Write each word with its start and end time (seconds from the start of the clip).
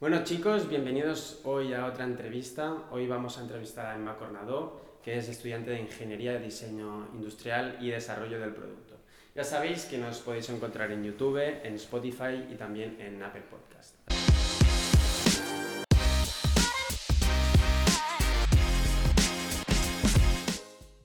Bueno 0.00 0.22
chicos, 0.22 0.68
bienvenidos 0.68 1.40
hoy 1.42 1.74
a 1.74 1.84
otra 1.84 2.04
entrevista. 2.04 2.84
Hoy 2.92 3.08
vamos 3.08 3.36
a 3.36 3.40
entrevistar 3.40 3.86
a 3.86 3.96
Emma 3.96 4.16
Cornadó, 4.16 4.80
que 5.02 5.18
es 5.18 5.28
estudiante 5.28 5.72
de 5.72 5.80
Ingeniería 5.80 6.34
de 6.34 6.38
Diseño 6.38 7.08
Industrial 7.14 7.76
y 7.80 7.90
Desarrollo 7.90 8.38
del 8.38 8.54
Producto. 8.54 8.94
Ya 9.34 9.42
sabéis 9.42 9.86
que 9.86 9.98
nos 9.98 10.20
podéis 10.20 10.48
encontrar 10.50 10.92
en 10.92 11.02
YouTube, 11.02 11.40
en 11.40 11.74
Spotify 11.74 12.46
y 12.48 12.54
también 12.54 12.96
en 13.00 13.20
Apple 13.20 13.42
Podcast. 13.50 13.96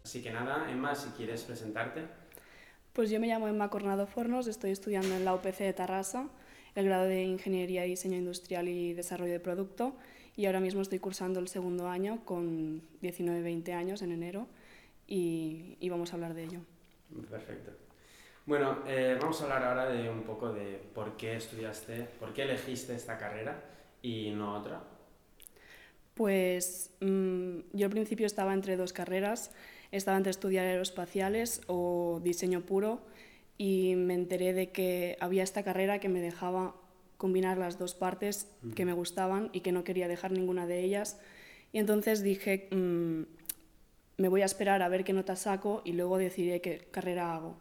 Así 0.04 0.22
que 0.22 0.30
nada, 0.30 0.70
Emma, 0.70 0.94
si 0.94 1.10
quieres 1.18 1.42
presentarte. 1.42 2.06
Pues 2.94 3.10
yo 3.10 3.20
me 3.20 3.26
llamo 3.26 3.48
Emma 3.48 3.72
Cornado 3.72 4.06
Fornos, 4.06 4.46
estoy 4.46 4.70
estudiando 4.70 5.16
en 5.16 5.26
la 5.26 5.34
UPC 5.34 5.58
de 5.58 5.74
Tarrasa, 5.74 6.30
el 6.76 6.86
grado 6.86 7.06
de 7.06 7.24
Ingeniería, 7.24 7.84
Diseño 7.84 8.18
Industrial 8.18 8.68
y 8.68 8.94
Desarrollo 8.94 9.34
de 9.34 9.40
Producto, 9.40 9.96
y 10.36 10.46
ahora 10.46 10.60
mismo 10.60 10.82
estoy 10.82 11.00
cursando 11.00 11.40
el 11.40 11.48
segundo 11.48 11.88
año 11.88 12.26
con 12.26 12.82
19-20 13.02 13.74
años 13.74 14.02
en 14.02 14.12
enero 14.12 14.48
y, 15.08 15.78
y, 15.80 15.90
vamos 15.90 16.12
a 16.12 16.16
hablar 16.16 16.34
de 16.34 16.44
ello. 16.44 16.60
Perfecto. 17.30 17.72
Bueno, 18.46 18.80
eh, 18.88 19.18
vamos 19.22 19.40
a 19.42 19.44
hablar 19.44 19.64
ahora 19.64 19.90
de 19.90 20.10
un 20.10 20.24
poco 20.24 20.52
de 20.52 20.82
por 20.94 21.16
qué 21.18 21.36
estudiaste, 21.36 22.08
por 22.20 22.34
qué 22.34 22.44
elegiste 22.44 22.96
esta 22.96 23.18
carrera 23.18 23.64
y 24.02 24.32
no 24.32 24.58
otra. 24.58 24.82
Pues 26.16 26.92
mmm, 27.00 27.60
yo 27.74 27.86
al 27.86 27.92
principio 27.92 28.26
estaba 28.26 28.54
entre 28.54 28.76
dos 28.76 28.92
carreras 28.92 29.52
estaba 29.94 30.18
entre 30.18 30.32
estudiar 30.32 30.66
aeroespaciales 30.66 31.62
o 31.68 32.20
diseño 32.24 32.62
puro 32.62 33.02
y 33.64 33.96
me 33.96 34.14
enteré 34.14 34.52
de 34.52 34.72
que 34.72 35.16
había 35.22 35.42
esta 35.42 35.64
carrera 35.64 36.00
que 36.00 36.10
me 36.10 36.20
dejaba 36.20 36.76
combinar 37.16 37.58
las 37.58 37.80
dos 37.80 37.96
partes 37.96 38.50
que 38.76 38.84
me 38.84 38.92
gustaban 38.92 39.52
y 39.54 39.62
que 39.62 39.72
no 39.72 39.86
quería 39.86 40.10
dejar 40.10 40.34
ninguna 40.34 40.68
de 40.68 40.82
ellas. 40.82 41.18
Y 41.72 41.78
entonces 41.78 42.24
dije, 42.24 42.68
mmm, 42.72 43.22
me 44.18 44.28
voy 44.28 44.42
a 44.42 44.46
esperar 44.46 44.82
a 44.82 44.90
ver 44.90 45.06
qué 45.06 45.14
nota 45.14 45.38
saco 45.38 45.82
y 45.86 45.94
luego 45.94 46.18
decidiré 46.18 46.60
qué 46.60 46.90
carrera 46.92 47.34
hago. 47.34 47.56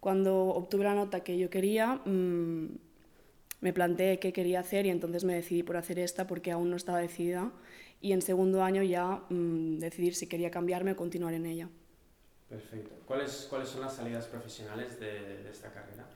Cuando 0.00 0.46
obtuve 0.46 0.84
la 0.84 0.94
nota 0.94 1.20
que 1.20 1.36
yo 1.36 1.50
quería, 1.50 2.00
mmm, 2.06 2.64
me 3.60 3.72
planteé 3.74 4.18
qué 4.20 4.32
quería 4.32 4.60
hacer 4.60 4.86
y 4.86 4.88
entonces 4.88 5.24
me 5.24 5.34
decidí 5.34 5.62
por 5.62 5.76
hacer 5.76 5.98
esta 5.98 6.26
porque 6.26 6.52
aún 6.52 6.70
no 6.70 6.76
estaba 6.76 7.00
decidida 7.00 7.52
y 8.00 8.12
en 8.12 8.22
segundo 8.22 8.62
año 8.62 8.82
ya 8.82 9.20
mmm, 9.28 9.76
decidir 9.76 10.14
si 10.14 10.26
quería 10.26 10.50
cambiarme 10.50 10.92
o 10.92 10.96
continuar 10.96 11.34
en 11.34 11.44
ella. 11.44 11.68
Perfecto. 12.54 12.94
¿Cuáles, 13.04 13.46
cuáles 13.50 13.68
son 13.68 13.80
las 13.80 13.96
salidas 13.96 14.26
profesionales 14.28 15.00
de, 15.00 15.42
de 15.42 15.50
esta 15.50 15.72
carrera? 15.72 16.06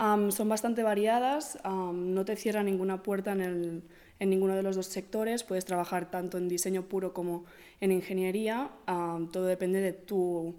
Um, 0.00 0.30
son 0.30 0.48
bastante 0.48 0.82
variadas, 0.82 1.58
um, 1.64 2.14
no 2.14 2.24
te 2.24 2.36
cierra 2.36 2.62
ninguna 2.62 3.02
puerta 3.02 3.32
en, 3.32 3.40
el, 3.42 3.82
en, 4.18 4.30
ninguno 4.30 4.56
de 4.56 4.62
los 4.62 4.76
dos 4.76 4.86
sectores, 4.86 5.44
puedes 5.44 5.66
trabajar 5.66 6.10
tanto 6.10 6.38
en 6.38 6.48
diseño 6.48 6.84
puro 6.84 7.12
como 7.12 7.44
en 7.80 7.92
ingeniería, 7.92 8.70
um, 8.88 9.30
todo 9.30 9.44
depende 9.44 9.80
de 9.80 9.92
tu 9.92 10.54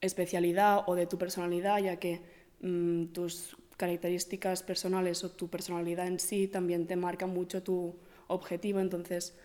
especialidad 0.00 0.84
o 0.86 0.94
de 0.94 1.06
tu 1.06 1.18
personalidad, 1.18 1.78
ya 1.78 1.96
que 1.96 2.22
mmm, 2.60 3.04
tus 3.12 3.56
características 3.76 4.62
personales 4.62 5.22
o 5.22 5.30
tu 5.30 5.48
personalidad 5.48 6.06
en 6.06 6.18
sí 6.18 6.48
también 6.48 6.86
te 6.86 6.96
marca 6.96 7.26
mucho 7.26 7.62
tu 7.62 7.94
objetivo, 8.26 8.80
entonces 8.80 9.36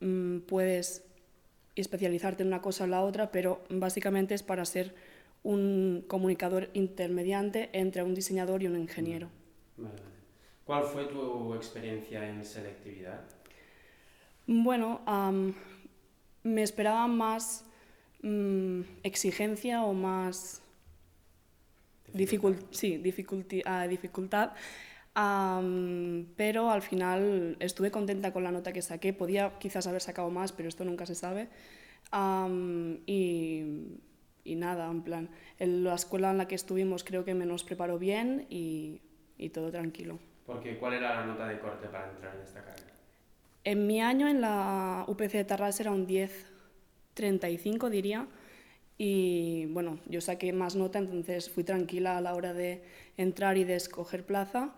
mmm, 0.00 0.40
especializarte 1.76 2.42
en 2.42 2.48
una 2.48 2.62
cosa 2.62 2.84
o 2.84 2.86
la 2.86 3.02
otra, 3.02 3.30
pero 3.30 3.62
básicamente 3.68 4.34
es 4.34 4.42
para 4.42 4.64
ser 4.64 4.94
un 5.42 6.04
comunicador 6.08 6.70
intermediante 6.72 7.70
entre 7.72 8.02
un 8.02 8.14
diseñador 8.14 8.62
y 8.62 8.66
un 8.66 8.76
ingeniero. 8.76 9.28
Vale. 9.76 10.02
¿Cuál 10.64 10.84
fue 10.84 11.04
tu 11.04 11.54
experiencia 11.54 12.28
en 12.28 12.44
selectividad? 12.44 13.20
Bueno, 14.48 15.00
um, 15.06 15.54
me 16.42 16.62
esperaba 16.62 17.06
más 17.06 17.64
um, 18.22 18.82
exigencia 19.04 19.84
o 19.84 19.92
más 19.92 20.62
dificultad, 22.12 22.66
sí, 22.70 22.96
dificulti, 22.96 23.62
uh, 23.66 23.88
dificultad 23.88 24.52
Um, 25.16 26.26
pero 26.36 26.70
al 26.70 26.82
final 26.82 27.56
estuve 27.58 27.90
contenta 27.90 28.34
con 28.34 28.44
la 28.44 28.52
nota 28.52 28.72
que 28.72 28.82
saqué. 28.82 29.14
Podía 29.14 29.58
quizás 29.58 29.86
haber 29.86 30.02
sacado 30.02 30.30
más, 30.30 30.52
pero 30.52 30.68
esto 30.68 30.84
nunca 30.84 31.06
se 31.06 31.14
sabe. 31.14 31.48
Um, 32.12 32.98
y, 33.06 33.98
y, 34.44 34.54
nada, 34.56 34.90
en 34.90 35.02
plan, 35.02 35.30
en 35.58 35.84
la 35.84 35.94
escuela 35.94 36.30
en 36.30 36.38
la 36.38 36.46
que 36.46 36.54
estuvimos 36.54 37.02
creo 37.02 37.24
que 37.24 37.32
me 37.32 37.46
nos 37.46 37.64
preparó 37.64 37.98
bien 37.98 38.46
y, 38.50 39.00
y 39.38 39.48
todo 39.48 39.70
tranquilo. 39.70 40.18
Porque, 40.44 40.76
¿Cuál 40.76 40.94
era 40.94 41.20
la 41.20 41.26
nota 41.26 41.48
de 41.48 41.58
corte 41.60 41.88
para 41.88 42.10
entrar 42.10 42.36
en 42.36 42.42
esta 42.42 42.62
carrera? 42.62 42.92
En 43.64 43.86
mi 43.86 44.02
año 44.02 44.28
en 44.28 44.42
la 44.42 45.04
UPC 45.08 45.32
de 45.32 45.44
Tarras 45.44 45.80
era 45.80 45.92
un 45.92 46.06
10-35 46.06 47.88
diría. 47.88 48.26
Y 48.98 49.66
bueno, 49.66 49.98
yo 50.06 50.20
saqué 50.20 50.52
más 50.52 50.76
nota, 50.76 50.98
entonces 50.98 51.50
fui 51.50 51.64
tranquila 51.64 52.18
a 52.18 52.20
la 52.20 52.34
hora 52.34 52.52
de 52.52 52.82
entrar 53.16 53.56
y 53.56 53.64
de 53.64 53.76
escoger 53.76 54.24
plaza 54.24 54.74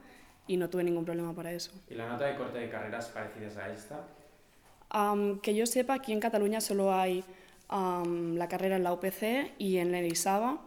y 0.48 0.56
no 0.56 0.68
tuve 0.68 0.82
ningún 0.82 1.04
problema 1.04 1.32
para 1.34 1.52
eso. 1.52 1.70
¿Y 1.88 1.94
la 1.94 2.08
nota 2.08 2.24
de 2.24 2.36
corte 2.36 2.58
de 2.58 2.68
carreras 2.68 3.06
parecidas 3.08 3.56
a 3.56 3.72
esta? 3.72 4.00
Um, 4.92 5.38
que 5.40 5.54
yo 5.54 5.66
sepa, 5.66 5.94
aquí 5.94 6.12
en 6.12 6.20
Cataluña 6.20 6.60
solo 6.60 6.92
hay 6.92 7.22
um, 7.70 8.34
la 8.34 8.48
carrera 8.48 8.76
en 8.76 8.82
la 8.82 8.92
UPC 8.92 9.52
y 9.58 9.76
en 9.76 9.92
la 9.92 10.00
ELISABA. 10.00 10.60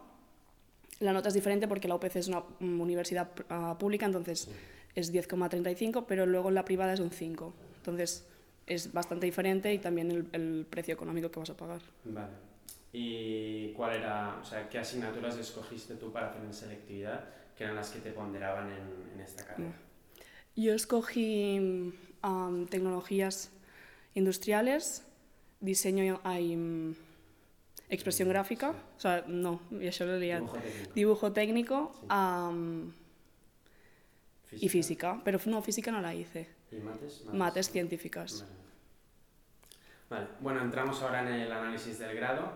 La 1.00 1.12
nota 1.12 1.28
es 1.28 1.34
diferente 1.34 1.66
porque 1.66 1.88
la 1.88 1.96
UPC 1.96 2.16
es 2.16 2.28
una 2.28 2.44
universidad 2.60 3.28
uh, 3.50 3.76
pública, 3.76 4.06
entonces 4.06 4.48
es 4.94 5.12
10,35, 5.12 6.04
pero 6.06 6.24
luego 6.26 6.48
en 6.48 6.54
la 6.54 6.64
privada 6.64 6.92
es 6.92 7.00
un 7.00 7.10
5. 7.10 7.52
Entonces 7.78 8.24
es 8.66 8.92
bastante 8.92 9.26
diferente 9.26 9.74
y 9.74 9.78
también 9.78 10.10
el, 10.10 10.28
el 10.32 10.66
precio 10.70 10.94
económico 10.94 11.30
que 11.30 11.40
vas 11.40 11.50
a 11.50 11.56
pagar. 11.56 11.80
Vale. 12.04 12.52
¿Y 12.92 13.72
cuál 13.72 13.96
era, 13.96 14.38
o 14.40 14.44
sea, 14.44 14.68
qué 14.68 14.78
asignaturas 14.78 15.36
escogiste 15.38 15.94
tú 15.94 16.12
para 16.12 16.28
hacer 16.28 16.42
en 16.42 16.52
selectividad, 16.52 17.24
que 17.56 17.64
eran 17.64 17.76
las 17.76 17.90
que 17.90 18.00
te 18.00 18.10
ponderaban 18.12 18.70
en, 18.70 19.12
en 19.14 19.20
esta 19.20 19.44
carrera? 19.44 19.72
Yo 20.56 20.74
escogí 20.74 21.92
um, 22.22 22.66
tecnologías 22.66 23.50
industriales, 24.14 25.06
diseño 25.60 26.04
y 26.04 26.54
um, 26.56 26.94
expresión 27.88 28.28
gráfica, 28.28 28.74
o 28.96 29.00
sea, 29.00 29.24
no, 29.26 29.60
ya 29.70 29.90
yo 29.90 30.06
lo 30.06 30.18
leía, 30.18 30.38
Dibujo 30.40 30.52
técnico, 30.60 30.92
dibujo 30.94 31.32
técnico 31.32 31.92
Sí. 32.00 32.06
um, 32.14 32.92
y 34.52 34.68
física, 34.68 35.20
pero 35.24 35.38
no, 35.46 35.62
física 35.62 35.90
no 35.90 36.00
la 36.02 36.14
hice, 36.14 36.48
¿Y 36.70 36.76
mates? 36.76 37.24
mates 37.32 37.70
científicas. 37.70 38.44
Vale. 38.44 38.62
Vale, 40.10 40.26
bueno, 40.40 40.60
entramos 40.60 41.00
ahora 41.00 41.20
en 41.22 41.28
el 41.28 41.50
análisis 41.52 41.98
del 41.98 42.14
grado. 42.14 42.52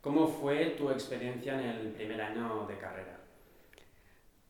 ¿Cómo 0.00 0.26
fue 0.26 0.70
tu 0.70 0.90
experiencia 0.90 1.54
en 1.54 1.68
el 1.68 1.88
primer 1.92 2.20
año 2.20 2.66
de 2.66 2.76
carrera? 2.78 3.17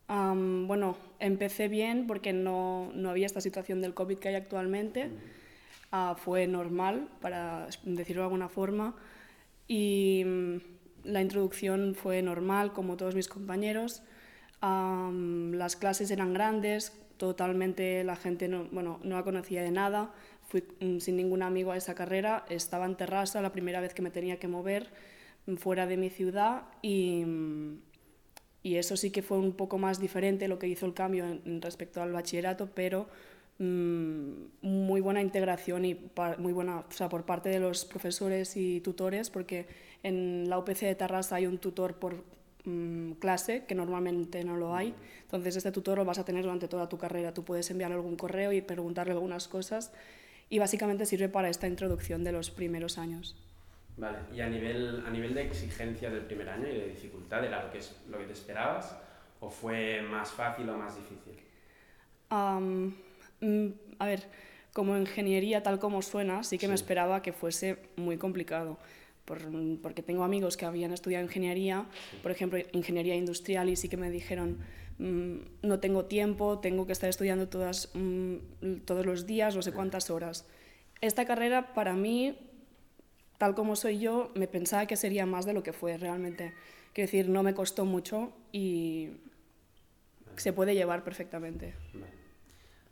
Um, 0.09 0.67
bueno, 0.67 0.97
empecé 1.19 1.69
bien 1.69 2.07
porque 2.07 2.33
no, 2.33 2.91
no, 2.95 3.11
había 3.11 3.27
esta 3.27 3.41
situación 3.41 3.83
del 3.83 3.95
COVID 3.95 4.19
que 4.19 4.29
hay 4.29 4.35
actualmente. 4.37 5.11
Uh, 5.93 6.15
fue 6.17 6.47
normal, 6.47 7.09
para 7.21 7.69
decirlo 7.85 8.23
de 8.23 8.27
alguna 8.27 8.49
forma. 8.49 8.95
Y 9.67 10.23
um, 10.25 10.61
la 11.05 11.21
introducción 11.21 11.95
fue 11.95 12.23
normal, 12.23 12.73
como 12.73 12.97
todos 12.97 13.15
mis 13.15 13.29
compañeros. 13.29 14.03
Um, 14.63 15.53
las 15.53 15.77
clases 15.77 16.11
eran 16.11 16.33
grandes, 16.33 16.93
totalmente 17.17 18.03
la 18.03 18.17
gente 18.17 18.49
no, 18.49 18.65
bueno, 18.73 18.99
no 19.03 19.17
la 19.17 19.25
conocía 19.25 19.63
de 19.63 19.71
nada. 19.71 20.13
Fui 20.49 20.65
um, 20.81 21.01
sin 21.01 21.17
ningún 21.17 21.43
amigo 21.43 21.73
a 21.73 21.77
esa 21.77 21.95
carrera. 21.95 22.47
Estaba 22.49 22.87
en 22.87 22.97
Terrassa, 22.97 23.43
la 23.43 23.53
primera 23.53 23.81
vez 23.81 23.93
que 23.93 24.01
me 24.03 24.11
tenía 24.11 24.39
que 24.39 24.49
mover 24.49 24.89
fuera 25.57 25.87
de 25.87 25.97
mi 25.97 26.11
ciudad 26.11 26.65
y, 26.83 27.25
y, 28.63 28.77
eso 28.77 28.97
sí 28.97 29.11
que 29.11 29.23
fue 29.23 29.39
un 29.39 29.53
poco 29.53 29.79
más 29.79 30.01
diferente 30.01 30.49
lo 30.49 30.59
que 30.59 30.69
hizo 30.69 30.87
el 30.87 30.95
cambio 30.95 31.25
respecto 31.61 32.03
al 32.03 32.13
bachillerato, 32.13 32.69
pero 32.75 33.09
mmm, 33.59 34.33
muy 34.63 35.01
buena 35.01 35.23
integración 35.23 35.85
y 35.85 35.99
muy 36.39 36.53
buena, 36.53 36.81
o 36.81 36.93
sea, 36.93 37.09
por 37.09 37.25
parte 37.25 37.49
de 37.49 37.61
los 37.61 37.85
profesores 37.85 38.57
y 38.57 38.81
tutores, 38.81 39.31
porque 39.31 39.67
en 40.03 40.49
la 40.49 40.59
UPC 40.59 40.81
de 40.87 40.95
Tarrasa 40.95 41.37
hay 41.37 41.47
un 41.47 41.59
tutor 41.59 41.95
por 41.95 42.25
mmm, 42.65 43.13
clase, 43.13 43.65
que 43.67 43.75
normalmente 43.75 44.45
no 44.45 44.57
lo 44.57 44.75
hay, 44.75 44.95
entonces 45.23 45.57
este 45.57 45.73
tutor 45.73 45.99
lo 45.99 46.05
vas 46.05 46.19
a 46.19 46.25
tener 46.25 46.43
durante 46.43 46.69
toda 46.69 46.89
tu 46.89 46.99
carrera, 46.99 47.35
tú 47.35 47.45
puedes 47.45 47.71
enviarle 47.71 47.97
algún 47.97 48.17
correo 48.17 48.53
y 48.53 48.61
preguntarle 48.61 49.13
algunas 49.13 49.49
cosas 49.49 49.93
y 50.51 50.59
básicamente 50.59 51.07
sirve 51.07 51.29
para 51.29 51.51
esta 51.51 51.67
introducción 51.67 52.25
de 52.25 52.33
los 52.33 52.51
primeros 52.51 52.99
años. 52.99 53.37
Vale, 53.99 54.19
y 54.33 54.41
a 54.41 54.49
nivel, 54.49 55.03
a 55.05 55.11
nivel 55.11 55.35
de 55.35 55.43
exigencia 55.43 56.09
del 56.09 56.23
primer 56.23 56.49
año 56.49 56.69
y 56.69 56.73
de 56.73 56.89
dificultad, 56.89 57.45
¿era 57.45 57.65
lo 57.65 57.73
que, 57.73 57.79
es, 57.79 57.97
lo 58.09 58.19
que 58.19 58.25
te 58.25 58.33
esperabas? 58.33 58.97
¿O 59.41 59.51
fue 59.51 60.03
más 60.03 60.31
fácil 60.31 60.69
o 60.71 60.79
más 60.79 60.95
difícil? 60.97 61.37
Um, 62.31 62.93
a 63.99 64.07
ver, 64.07 64.23
como 64.73 64.97
ingeniería 64.97 65.63
tal 65.65 65.81
como 65.81 66.01
suena, 66.03 66.45
sí 66.45 66.59
que 66.59 66.67
sí. 66.67 66.69
me 66.69 66.75
esperaba 66.77 67.23
que 67.23 67.33
fuese 67.33 67.79
muy 67.97 68.19
complicado, 68.19 68.79
porque 69.25 70.03
tengo 70.03 70.23
amigos 70.23 70.57
que 70.57 70.65
habían 70.65 70.93
estudiado 70.93 71.25
ingeniería, 71.25 71.87
por 72.23 72.31
ejemplo, 72.31 72.59
ingeniería 72.73 73.17
industrial, 73.17 73.69
y 73.69 73.75
sí 73.75 73.89
que 73.89 73.97
me 73.97 74.11
dijeron, 74.11 74.59
mm, 74.99 75.37
no 75.63 75.81
tengo 75.81 76.05
tiempo, 76.05 76.61
tengo 76.61 76.87
que 76.87 76.93
estar 76.93 77.11
estudiando 77.11 77.49
todas, 77.49 77.91
mm, 77.95 78.37
todos 78.85 79.05
los 79.05 79.27
días, 79.27 79.57
no 79.57 79.63
sé 79.63 79.73
cuántas 79.73 80.09
horas. 80.11 80.47
Esta 81.01 81.25
carrera 81.25 81.75
para 81.75 81.95
mí, 81.95 82.37
tal 83.39 83.55
como 83.55 83.77
soy 83.77 83.99
yo, 83.99 84.31
me 84.35 84.49
pensaba 84.49 84.87
que 84.87 84.97
sería 84.97 85.25
más 85.25 85.47
de 85.47 85.53
lo 85.53 85.63
que 85.63 85.73
fue 85.73 85.97
realmente. 85.97 86.53
Quiero 86.93 87.07
decir, 87.07 87.29
no 87.29 87.43
me 87.43 87.55
costó 87.55 87.85
mucho 87.85 88.33
y 88.53 89.11
se 90.37 90.53
puede 90.53 90.75
llevar 90.75 91.05
perfectamente. 91.05 91.75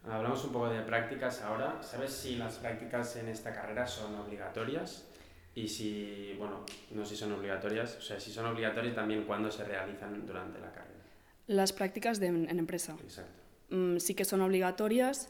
Hablamos 0.08 0.44
un 0.44 0.52
poco 0.52 0.69
de 0.69 0.82
prácticas 0.82 1.43
ahora. 1.43 1.82
¿Sabes 1.82 2.12
si 2.12 2.37
las 2.37 2.58
prácticas 2.58 3.16
en 3.16 3.28
esta 3.28 3.52
carrera 3.52 3.87
son 3.87 4.14
obligatorias? 4.14 5.08
Y 5.54 5.69
si, 5.69 6.34
bueno, 6.38 6.64
no 6.90 7.04
si 7.04 7.16
son 7.16 7.32
obligatorias, 7.32 7.96
o 7.96 8.02
sea, 8.02 8.20
si 8.20 8.31
son 8.31 8.46
obligatorias 8.46 8.94
también 8.94 9.25
cuándo 9.25 9.50
se 9.50 9.64
realizan 9.64 10.26
durante 10.26 10.60
la 10.60 10.70
carrera. 10.70 11.00
Las 11.46 11.72
prácticas 11.72 12.20
de, 12.20 12.26
en 12.26 12.58
empresa. 12.58 12.96
Exacto. 13.02 13.43
Mm, 13.70 13.98
sí 13.98 14.14
que 14.14 14.25
son 14.25 14.43
obligatorias. 14.43 15.28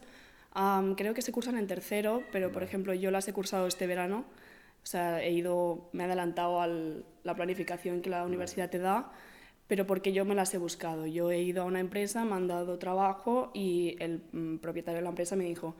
creo 0.96 1.14
que 1.14 1.22
se 1.22 1.32
cursan 1.32 1.56
en 1.56 1.66
tercero, 1.66 2.22
pero 2.32 2.52
por 2.52 2.62
ejemplo 2.62 2.92
yo 2.92 3.10
las 3.10 3.28
he 3.28 3.32
cursado 3.32 3.66
este 3.66 3.86
verano. 3.86 4.24
O 4.86 4.88
sea, 4.88 5.20
he 5.20 5.32
ido, 5.32 5.90
me 5.90 6.04
he 6.04 6.06
adelantado 6.06 6.60
a 6.60 6.68
la 6.68 7.34
planificación 7.34 8.02
que 8.02 8.08
la 8.08 8.24
universidad 8.24 8.70
te 8.70 8.78
da 8.78 9.10
pero 9.66 9.86
porque 9.86 10.12
yo 10.12 10.24
me 10.24 10.34
las 10.34 10.54
he 10.54 10.58
buscado. 10.58 11.06
Yo 11.06 11.30
he 11.30 11.40
ido 11.40 11.62
a 11.62 11.64
una 11.64 11.80
empresa, 11.80 12.24
me 12.24 12.34
han 12.34 12.46
dado 12.46 12.78
trabajo 12.78 13.50
y 13.52 13.96
el 14.00 14.22
mm, 14.32 14.58
propietario 14.58 14.98
de 14.98 15.02
la 15.02 15.08
empresa 15.08 15.34
me 15.36 15.44
dijo, 15.44 15.74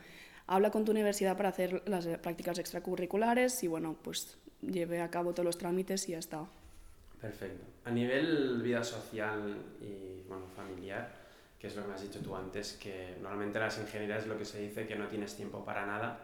habla 0.47 0.71
con 0.71 0.85
tu 0.85 0.93
universidad 0.93 1.37
para 1.37 1.51
hacer 1.51 1.83
las 1.87 2.07
prácticas 2.19 2.59
extracurriculares 2.59 3.63
y 3.63 3.69
bueno, 3.69 3.97
pues 4.03 4.39
llevé 4.61 5.01
a 5.01 5.11
cabo 5.11 5.33
todos 5.33 5.45
los 5.45 5.59
trámites 5.59 6.09
y 6.09 6.13
ya 6.13 6.19
está. 6.19 6.47
Perfecto. 7.21 7.65
A 7.85 7.91
nivel 7.91 8.61
vida 8.63 8.83
social 8.83 9.57
y 9.81 10.27
bueno, 10.29 10.47
familiar, 10.55 11.13
que 11.59 11.69
es 11.69 11.77
lo 11.77 11.83
que 11.83 11.89
me 11.89 11.95
has 11.95 12.03
dicho 12.03 12.21
tú 12.21 12.35
antes, 12.35 12.73
que 12.75 13.17
normalmente 13.23 13.59
las 13.59 13.79
ingenierías 13.79 14.23
es 14.23 14.29
lo 14.29 14.37
que 14.37 14.45
se 14.45 14.61
dice 14.61 14.87
que 14.87 14.97
no 14.97 15.07
tienes 15.07 15.35
tiempo 15.37 15.65
para 15.65 15.87
nada. 15.87 16.19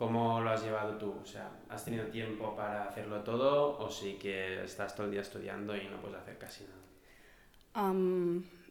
¿Cómo 0.00 0.40
lo 0.40 0.48
has 0.48 0.64
llevado 0.64 0.96
tú? 0.96 1.14
O 1.22 1.26
sea, 1.26 1.50
¿has 1.68 1.84
tenido 1.84 2.06
tiempo 2.06 2.56
para 2.56 2.84
hacerlo 2.84 3.20
todo 3.20 3.78
o 3.78 3.90
sí 3.90 4.16
que 4.18 4.64
estás 4.64 4.94
todo 4.96 5.04
el 5.04 5.12
día 5.12 5.20
estudiando 5.20 5.76
y 5.76 5.88
no 5.88 6.00
puedes 6.00 6.16
hacer 6.16 6.38
casi 6.38 6.64
nada? 6.64 7.92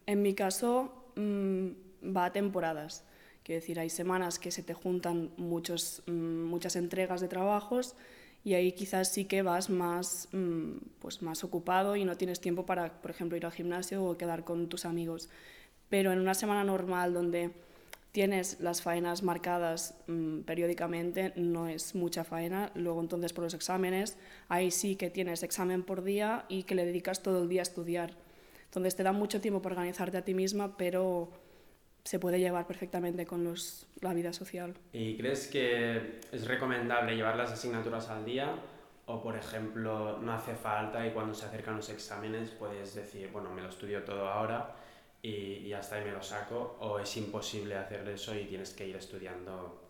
en 0.08 0.22
mi 0.24 0.34
caso 0.34 0.92
mm, 1.16 2.16
va 2.18 2.26
a 2.26 2.34
temporadas. 2.34 3.06
Quiero 3.44 3.62
decir, 3.62 3.80
hay 3.80 3.92
semanas 3.92 4.40
que 4.40 4.50
se 4.50 4.64
te 4.64 4.74
juntan 4.74 5.30
muchos, 5.38 6.02
mm, 6.08 6.46
muchas 6.46 6.76
entregas 6.76 7.22
de 7.22 7.28
trabajos 7.28 7.96
y 8.44 8.56
ahí 8.56 8.72
quizás 8.72 9.14
sí 9.14 9.26
que 9.26 9.44
vas 9.44 9.70
más, 9.70 10.30
mm, 10.32 10.78
pues 10.98 11.22
más 11.22 11.44
ocupado 11.44 11.96
y 11.96 12.06
no 12.06 12.18
tienes 12.18 12.42
tiempo 12.42 12.66
para, 12.66 13.04
por 13.04 13.12
ejemplo, 13.12 13.38
ir 13.38 13.46
al 13.46 13.52
gimnasio 13.52 14.04
o 14.04 14.18
quedar 14.18 14.46
con 14.46 14.68
tus 14.68 14.84
amigos. 14.84 15.30
Pero 15.90 16.12
en 16.12 16.20
una 16.20 16.34
semana 16.34 16.64
normal 16.64 17.14
donde 17.14 17.52
tienes 18.12 18.60
las 18.60 18.82
faenas 18.82 19.24
marcadas 19.24 19.96
periódicamente, 20.46 21.34
no 21.36 21.68
es 21.68 21.96
mucha 21.96 22.24
faena. 22.24 22.72
Luego 22.76 23.02
entonces 23.02 23.34
por 23.34 23.44
los 23.44 23.54
exámenes, 23.54 24.18
ahí 24.48 24.72
sí 24.72 24.96
que 24.96 25.10
tienes 25.10 25.44
examen 25.44 25.84
por 25.84 26.04
día 26.04 26.46
y 26.50 26.64
que 26.64 26.76
le 26.76 26.86
dedicas 26.86 27.22
todo 27.22 27.44
el 27.44 27.50
día 27.50 27.62
a 27.62 27.64
estudiar. 27.64 28.14
Entonces 28.66 28.96
te 28.96 29.04
da 29.04 29.12
mucho 29.12 29.42
tiempo 29.42 29.62
para 29.62 29.74
organizarte 29.74 30.18
a 30.18 30.26
ti 30.26 30.34
misma, 30.34 30.78
pero 30.78 31.32
se 32.04 32.20
puede 32.20 32.40
llevar 32.40 32.66
perfectamente 32.66 33.26
con 33.26 33.44
los, 33.44 33.88
la 34.02 34.14
vida 34.14 34.34
social. 34.34 34.76
¿Y 34.94 35.18
crees 35.18 35.48
que 35.48 36.22
es 36.32 36.48
recomendable 36.48 37.16
llevar 37.16 37.36
las 37.36 37.52
asignaturas 37.52 38.10
al 38.10 38.26
día? 38.26 38.56
O, 39.06 39.22
por 39.22 39.36
ejemplo, 39.36 40.20
no 40.20 40.34
hace 40.34 40.54
falta 40.54 41.06
y 41.06 41.12
cuando 41.12 41.34
se 41.34 41.46
acercan 41.46 41.76
los 41.76 41.90
exámenes 41.90 42.52
puedes 42.52 42.94
decir, 42.94 43.30
bueno, 43.32 43.52
me 43.52 43.62
lo 43.62 43.70
estudio 43.70 44.04
todo 44.04 44.28
ahora 44.28 44.76
y, 45.22 45.30
y 45.30 45.74
hasta 45.74 45.96
ahí 45.96 46.06
me 46.06 46.12
lo 46.12 46.24
saco, 46.24 46.78
o 46.80 47.00
es 47.00 47.18
imposible 47.18 47.76
hacer 47.76 48.08
eso 48.08 48.36
y 48.36 48.46
tienes 48.46 48.72
que 48.74 48.88
ir 48.88 48.96
estudiando 48.96 49.84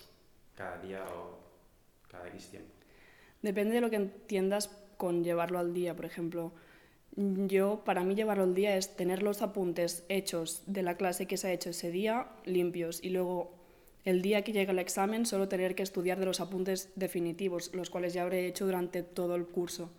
cada 0.55 0.77
día 0.77 1.03
o 1.15 1.37
cada 2.09 2.27
X 2.29 2.49
tiempo. 2.49 2.71
Depende 3.41 3.75
de 3.75 3.81
lo 3.81 3.89
que 3.89 3.95
entiendas 3.97 4.69
con 4.97 5.23
llevarlo 5.23 5.59
al 5.59 5.73
día, 5.73 5.95
por 5.95 6.05
ejemplo 6.05 6.51
yo, 7.15 7.81
para 7.83 8.03
mí 8.03 8.15
llevarlo 8.15 8.43
al 8.43 8.55
día 8.55 8.77
es 8.77 8.95
tener 8.95 9.23
los 9.23 9.41
apuntes 9.41 10.05
hechos 10.09 10.63
de 10.67 10.83
la 10.83 10.95
clase 10.95 11.25
que 11.25 11.37
se 11.37 11.47
ha 11.47 11.53
hecho 11.53 11.71
ese 11.71 11.91
día 11.91 12.27
limpios 12.45 13.03
y 13.03 13.09
luego 13.09 13.51
el 14.05 14.21
día 14.21 14.43
que 14.43 14.53
llega 14.53 14.71
el 14.71 14.79
examen 14.79 15.25
solo 15.25 15.49
tener 15.49 15.75
que 15.75 15.83
estudiar 15.83 16.19
de 16.19 16.25
los 16.25 16.39
apuntes 16.39 16.89
definitivos, 16.95 17.73
los 17.73 17.89
cuales 17.89 18.13
ya 18.13 18.23
habré 18.23 18.47
hecho 18.47 18.65
durante 18.65 19.03
todo 19.03 19.35
el 19.35 19.45
curso. 19.45 19.89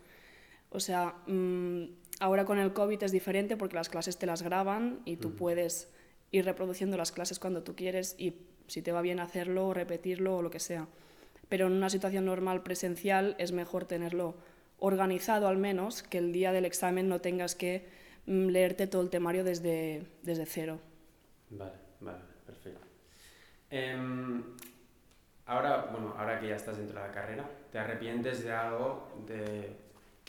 O 0.70 0.80
sea, 0.80 1.16
mm, 1.26 1.84
ahora 2.20 2.44
con 2.44 2.58
el 2.58 2.72
COVID 2.72 3.02
es 3.02 3.12
diferente 3.12 3.56
porque 3.56 3.76
las 3.76 3.88
clases 3.88 4.18
te 4.18 4.26
las 4.26 4.42
graban 4.42 5.00
y 5.04 5.16
tú 5.16 5.34
puedes 5.34 5.92
ir 6.30 6.44
reproduciendo 6.44 6.96
las 6.96 7.10
clases 7.10 7.40
cuando 7.40 7.62
tú 7.62 7.74
quieres 7.74 8.14
y 8.18 8.34
si 8.68 8.82
te 8.82 8.92
va 8.92 9.02
bien 9.02 9.18
hacerlo, 9.18 9.74
repetirlo 9.74 10.36
o 10.36 10.42
lo 10.42 10.50
que 10.50 10.60
sea. 10.60 10.86
Pero 11.48 11.66
en 11.66 11.72
una 11.72 11.90
situación 11.90 12.26
normal 12.26 12.62
presencial 12.62 13.34
es 13.38 13.50
mejor 13.50 13.84
tenerlo 13.84 14.36
organizado 14.78 15.48
al 15.48 15.56
menos, 15.58 16.02
que 16.02 16.18
el 16.18 16.32
día 16.32 16.52
del 16.52 16.64
examen 16.64 17.08
no 17.08 17.20
tengas 17.20 17.54
que 17.54 17.88
mm, 18.26 18.46
leerte 18.46 18.86
todo 18.86 19.02
el 19.02 19.10
temario 19.10 19.42
desde, 19.42 20.06
desde 20.22 20.46
cero. 20.46 20.78
Vale, 21.50 21.72
vale, 22.00 22.18
perfecto. 22.46 22.80
Em, 23.70 24.42
ahora, 25.46 25.88
bueno, 25.90 26.14
ahora 26.16 26.38
que 26.38 26.48
ya 26.48 26.56
estás 26.56 26.76
dentro 26.76 27.00
de 27.00 27.06
la 27.06 27.12
carrera, 27.12 27.50
¿te 27.72 27.78
arrepientes 27.78 28.44
de 28.44 28.52
algo 28.52 29.08
de, 29.26 29.76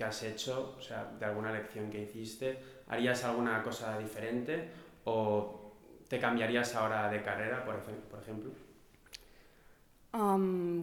que 0.01 0.05
has 0.05 0.23
hecho, 0.23 0.73
o 0.79 0.81
sea, 0.81 1.11
de 1.19 1.25
alguna 1.25 1.51
lección 1.51 1.91
que 1.91 2.01
hiciste? 2.01 2.57
¿Harías 2.87 3.23
alguna 3.23 3.61
cosa 3.61 3.99
diferente 3.99 4.67
o 5.05 5.73
te 6.07 6.17
cambiarías 6.17 6.73
ahora 6.73 7.07
de 7.07 7.21
carrera, 7.21 7.63
por, 7.63 7.75
por 7.81 8.19
ejemplo? 8.19 8.51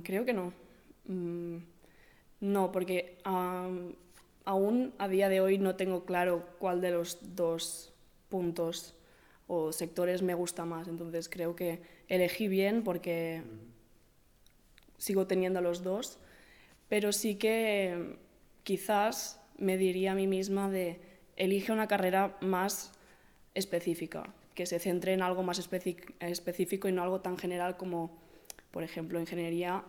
creo 0.04 0.24
que 0.24 0.32
no. 0.32 0.52
Mm, 1.06 1.56
no, 2.42 2.70
porque 2.70 3.18
aún 3.24 4.94
a 4.98 5.08
día 5.08 5.28
de 5.28 5.40
hoy 5.40 5.58
no 5.58 5.74
tengo 5.74 6.04
claro 6.04 6.46
cuál 6.60 6.80
de 6.80 6.92
los 6.92 7.18
dos 7.34 7.92
puntos 8.28 8.94
o 9.48 9.72
sectores 9.72 10.22
me 10.22 10.34
gusta 10.34 10.64
más. 10.64 10.86
Entonces 10.86 11.28
creo 11.28 11.56
que 11.56 11.82
elegí 12.06 12.46
bien 12.46 12.84
porque 12.84 13.42
sigo 14.96 15.26
teniendo 15.26 15.60
los 15.60 15.82
dos, 15.82 16.20
pero 16.88 17.10
sí 17.10 17.34
que 17.34 18.27
quizás 18.68 19.40
me 19.56 19.78
diría 19.78 20.12
a 20.12 20.14
mí 20.14 20.26
misma 20.26 20.68
de 20.68 21.00
elige 21.36 21.72
una 21.72 21.88
carrera 21.88 22.36
más 22.42 22.92
específica, 23.54 24.34
que 24.54 24.66
se 24.66 24.78
centre 24.78 25.14
en 25.14 25.22
algo 25.22 25.42
más 25.42 25.58
específico 25.58 26.86
y 26.86 26.92
no 26.92 27.02
algo 27.02 27.22
tan 27.22 27.38
general 27.38 27.78
como, 27.78 28.20
por 28.70 28.82
ejemplo, 28.82 29.18
ingeniería 29.18 29.84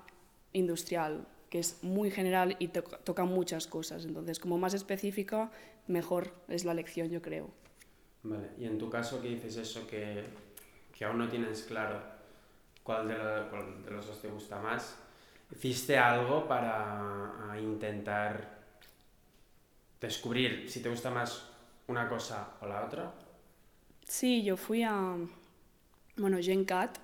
industrial 0.53 1.27
que 1.49 1.59
es 1.59 1.83
muy 1.83 2.09
general 2.09 2.55
y 2.57 2.69
toca 2.69 3.25
muchas 3.25 3.67
cosas. 3.67 4.05
Entonces, 4.05 4.39
como 4.39 4.57
más 4.57 4.73
específica, 4.73 5.51
mejor 5.87 6.31
es 6.47 6.63
la 6.63 6.73
lección, 6.73 7.09
yo 7.09 7.21
creo. 7.21 7.49
Vale, 8.23 8.51
y 8.57 8.63
en 8.63 8.77
tu 8.77 8.89
caso 8.89 9.21
que 9.21 9.27
dices 9.27 9.57
eso, 9.57 9.85
que, 9.87 10.23
que 10.97 11.03
aún 11.03 11.17
no 11.17 11.27
tienes 11.27 11.63
claro 11.63 12.01
cuál 12.83 13.09
de, 13.09 13.15
de, 13.15 13.91
los 13.91 14.07
dos 14.07 14.21
te 14.21 14.29
gusta 14.29 14.61
más, 14.61 14.95
¿hiciste 15.51 15.97
algo 15.97 16.47
para 16.47 17.57
intentar 17.59 18.58
descubrir 20.01 20.69
si 20.69 20.81
te 20.81 20.89
gusta 20.89 21.09
más 21.09 21.47
una 21.87 22.07
cosa 22.07 22.55
o 22.61 22.67
la 22.67 22.85
otra? 22.85 23.13
Sí, 24.03 24.43
yo 24.43 24.57
fui 24.57 24.83
a... 24.83 25.15
Bueno, 26.17 26.37
GenCat 26.41 26.97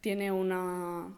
tiene 0.00 0.30
una 0.32 1.08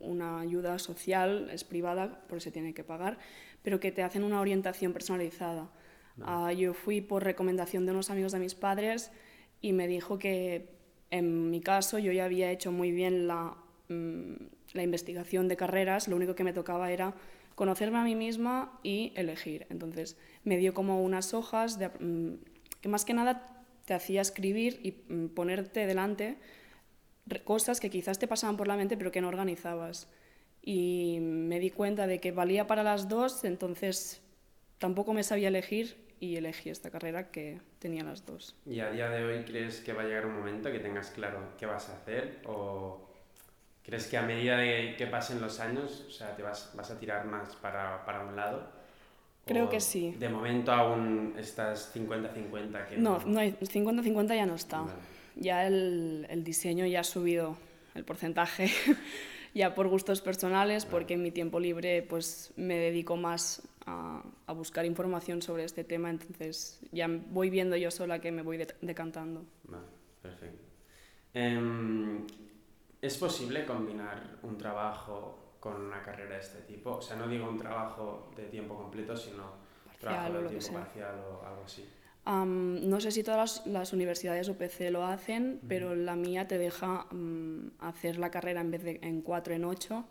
una 0.00 0.40
ayuda 0.40 0.78
social, 0.78 1.48
es 1.52 1.64
privada, 1.64 2.20
por 2.28 2.38
eso 2.38 2.50
tiene 2.50 2.74
que 2.74 2.84
pagar, 2.84 3.18
pero 3.62 3.80
que 3.80 3.92
te 3.92 4.02
hacen 4.02 4.24
una 4.24 4.40
orientación 4.40 4.92
personalizada. 4.92 5.68
Ah, 6.20 6.52
yo 6.52 6.74
fui 6.74 7.00
por 7.00 7.22
recomendación 7.22 7.86
de 7.86 7.92
unos 7.92 8.10
amigos 8.10 8.32
de 8.32 8.40
mis 8.40 8.54
padres 8.54 9.12
y 9.60 9.72
me 9.72 9.86
dijo 9.86 10.18
que 10.18 10.68
en 11.10 11.50
mi 11.50 11.60
caso 11.60 11.98
yo 11.98 12.10
ya 12.12 12.24
había 12.24 12.50
hecho 12.50 12.72
muy 12.72 12.90
bien 12.90 13.28
la, 13.28 13.56
mm, 13.88 14.32
la 14.72 14.82
investigación 14.82 15.46
de 15.48 15.56
carreras, 15.56 16.08
lo 16.08 16.16
único 16.16 16.34
que 16.34 16.44
me 16.44 16.52
tocaba 16.52 16.90
era 16.90 17.14
conocerme 17.58 17.98
a 17.98 18.04
mí 18.04 18.14
misma 18.14 18.78
y 18.84 19.12
elegir. 19.16 19.66
Entonces 19.68 20.16
me 20.44 20.58
dio 20.58 20.74
como 20.74 21.02
unas 21.02 21.34
hojas 21.34 21.76
mm, 21.98 22.34
que 22.80 22.88
más 22.88 23.04
que 23.04 23.14
nada 23.14 23.64
te 23.84 23.94
hacía 23.94 24.20
escribir 24.20 24.78
y 24.84 24.92
mm, 25.12 25.30
ponerte 25.30 25.84
delante 25.84 26.38
cosas 27.44 27.80
que 27.80 27.90
quizás 27.90 28.20
te 28.20 28.28
pasaban 28.28 28.56
por 28.56 28.68
la 28.68 28.76
mente 28.76 28.96
pero 28.96 29.10
que 29.10 29.20
no 29.20 29.26
organizabas. 29.26 30.08
Y 30.62 31.18
me 31.20 31.58
di 31.58 31.70
cuenta 31.70 32.06
de 32.06 32.20
que 32.20 32.30
valía 32.30 32.68
para 32.68 32.84
las 32.84 33.08
dos, 33.08 33.42
entonces 33.42 34.22
tampoco 34.78 35.12
me 35.12 35.24
sabía 35.24 35.48
elegir 35.48 35.96
y 36.20 36.36
elegí 36.36 36.70
esta 36.70 36.90
carrera 36.90 37.32
que 37.32 37.60
tenía 37.80 38.04
las 38.04 38.24
dos. 38.24 38.54
¿Y 38.66 38.78
a 38.78 38.90
día 38.90 39.10
de 39.10 39.24
hoy 39.24 39.42
crees 39.42 39.80
que 39.80 39.92
va 39.92 40.02
a 40.02 40.06
llegar 40.06 40.26
un 40.26 40.36
momento 40.36 40.70
que 40.70 40.78
tengas 40.78 41.10
claro 41.10 41.40
qué 41.58 41.66
vas 41.66 41.88
a 41.88 41.94
hacer? 41.94 42.40
¿O 42.46 43.07
crees 43.88 44.06
que 44.06 44.18
a 44.18 44.22
medida 44.22 44.58
de 44.58 44.96
que 44.98 45.06
pasen 45.06 45.40
los 45.40 45.60
años, 45.60 46.04
o 46.06 46.10
sea, 46.10 46.36
te 46.36 46.42
vas, 46.42 46.72
vas 46.76 46.90
a 46.90 46.98
tirar 46.98 47.24
más 47.24 47.56
para, 47.56 48.04
para 48.04 48.20
un 48.24 48.36
lado? 48.36 48.68
Creo 49.46 49.64
¿O 49.64 49.70
que 49.70 49.80
sí. 49.80 50.14
De 50.18 50.28
momento 50.28 50.70
aún 50.72 51.34
estás 51.38 51.90
50-50. 51.94 52.86
que 52.86 52.98
No, 52.98 53.18
no 53.24 53.40
hay, 53.40 53.52
50-50 53.52 54.36
ya 54.36 54.44
no 54.44 54.56
está. 54.56 54.82
Vale. 54.82 54.92
Ya 55.36 55.66
el, 55.66 56.26
el 56.28 56.44
diseño 56.44 56.84
ya 56.84 57.00
ha 57.00 57.04
subido 57.04 57.56
el 57.94 58.04
porcentaje, 58.04 58.68
ya 59.54 59.74
por 59.74 59.88
gustos 59.88 60.20
personales, 60.20 60.84
porque 60.84 61.14
en 61.14 61.22
mi 61.22 61.30
tiempo 61.30 61.58
libre 61.58 62.02
pues 62.02 62.52
me 62.56 62.74
dedico 62.74 63.16
más 63.16 63.62
a, 63.86 64.22
a 64.46 64.52
buscar 64.52 64.84
información 64.84 65.40
sobre 65.40 65.64
este 65.64 65.82
tema, 65.82 66.10
entonces 66.10 66.78
ya 66.92 67.08
voy 67.08 67.48
viendo 67.48 67.74
yo 67.76 67.90
sola 67.90 68.20
que 68.20 68.30
me 68.32 68.42
voy 68.42 68.58
de- 68.58 68.74
decantando. 68.82 69.46
Vale, 69.64 69.86
perfecto. 70.20 70.62
Em, 71.32 72.26
¿Es 73.00 73.16
posible 73.16 73.64
combinar 73.64 74.38
un 74.42 74.58
trabajo 74.58 75.56
con 75.60 75.80
una 75.80 76.02
carrera 76.02 76.34
de 76.34 76.40
este 76.40 76.62
tipo? 76.62 76.96
O 76.96 77.02
sea, 77.02 77.16
no 77.16 77.28
digo 77.28 77.48
un 77.48 77.58
trabajo 77.58 78.30
de 78.36 78.44
tiempo 78.46 78.76
completo, 78.76 79.16
sino 79.16 79.44
trabajo 80.00 80.38
o 80.38 80.42
de 80.42 80.48
tiempo 80.48 80.72
parcial 80.72 81.14
o 81.18 81.46
algo 81.46 81.62
así. 81.64 81.88
Am, 82.24 82.88
no 82.88 83.00
sé 83.00 83.10
si 83.10 83.22
todas 83.22 83.64
las, 83.64 83.66
las 83.66 83.92
universidades 83.92 84.48
UPC 84.48 84.90
lo 84.90 85.06
hacen, 85.06 85.60
pero 85.68 85.94
la 85.94 86.16
mía 86.16 86.46
te 86.48 86.58
deja 86.58 87.06
mm, 87.10 87.70
hacer 87.78 88.18
la 88.18 88.30
carrera 88.30 88.60
en 88.60 88.70
vez 88.70 88.82
de 88.82 88.98
en 89.02 89.22
4 89.22 89.54
en 89.54 89.64
8. 89.64 90.04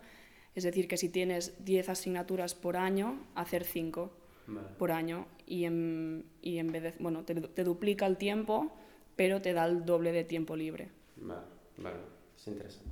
Es 0.55 0.63
decir, 0.63 0.87
que 0.87 0.97
si 0.97 1.09
tienes 1.09 1.63
10 1.63 1.89
asignaturas 1.89 2.55
por 2.55 2.77
año, 2.77 3.19
hacer 3.35 3.63
5 3.63 4.11
Vale. 4.47 4.67
por 4.79 4.91
año 4.91 5.27
y 5.45 5.65
en, 5.65 6.25
y 6.41 6.57
en 6.57 6.71
vez 6.71 6.83
de, 6.83 6.93
bueno, 6.99 7.23
te, 7.23 7.35
te 7.35 7.63
duplica 7.63 8.07
el 8.07 8.17
tiempo, 8.17 8.73
pero 9.15 9.41
te 9.41 9.53
da 9.53 9.65
el 9.65 9.85
doble 9.85 10.11
de 10.11 10.23
tiempo 10.23 10.55
libre. 10.55 10.89
Vale, 11.17 11.41
vale, 11.77 11.97
es 12.37 12.47
interesante. 12.47 12.91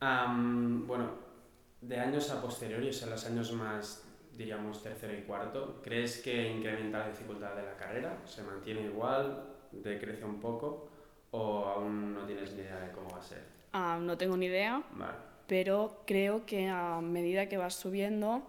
Am, 0.00 0.86
bueno, 0.86 1.10
de 1.80 1.98
años 1.98 2.30
a 2.30 2.40
posteriori, 2.40 2.88
o 2.88 2.92
sea, 2.92 3.08
los 3.08 3.24
años 3.26 3.52
más, 3.52 4.04
diríamos, 4.36 4.82
tercero 4.82 5.16
y 5.16 5.22
cuarto, 5.22 5.80
¿crees 5.82 6.18
que 6.18 6.50
incrementa 6.50 7.00
la 7.00 7.08
dificultad 7.08 7.54
de 7.54 7.62
la 7.62 7.76
carrera? 7.76 8.18
¿Se 8.24 8.42
mantiene 8.42 8.82
igual? 8.82 9.44
¿Decrece 9.72 10.24
un 10.24 10.40
poco? 10.40 10.88
¿O 11.32 11.64
aún 11.66 12.14
no 12.14 12.24
tienes 12.24 12.52
ni 12.52 12.62
idea 12.62 12.80
de 12.80 12.92
cómo 12.92 13.10
va 13.10 13.18
a 13.18 13.22
ser? 13.22 13.42
Ah, 13.72 13.98
no 14.00 14.16
tengo 14.16 14.36
ni 14.36 14.46
idea, 14.46 14.82
Vale, 14.92 15.14
pero 15.46 16.02
creo 16.06 16.46
que 16.46 16.68
a 16.68 17.00
medida 17.00 17.48
que 17.48 17.56
vas 17.56 17.74
subiendo, 17.74 18.42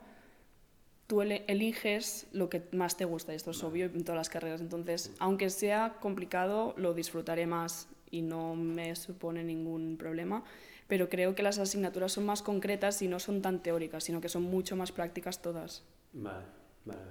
tú 1.07 1.21
eliges 1.21 2.27
lo 2.31 2.49
que 2.49 2.63
más 2.71 2.97
te 2.97 3.05
gusta. 3.05 3.33
Esto 3.33 3.51
es 3.51 3.63
obvio 3.63 3.85
en 3.87 4.03
todas 4.03 4.17
las 4.17 4.29
carreras. 4.29 4.61
Entonces, 4.61 5.13
aunque 5.19 5.49
sea 5.49 5.97
complicado, 5.99 6.73
lo 6.77 6.93
disfrutaré 6.93 7.45
más 7.45 7.87
y 8.13 8.21
no 8.21 8.55
me 8.55 8.95
supone 8.95 9.43
ningún 9.43 9.97
problema. 9.97 10.43
Pero 10.87 11.09
creo 11.09 11.33
que 11.33 11.41
las 11.43 11.57
asignaturas 11.59 12.11
son 12.11 12.25
más 12.25 12.41
concretas 12.43 13.01
y 13.01 13.07
no 13.07 13.19
son 13.19 13.41
tan 13.41 13.63
teóricas, 13.63 14.03
sino 14.03 14.21
que 14.21 14.29
son 14.29 14.43
mucho 14.43 14.75
más 14.75 14.91
prácticas 14.91 15.41
todas. 15.41 15.83
vale, 16.13 16.45
vale. 16.85 17.01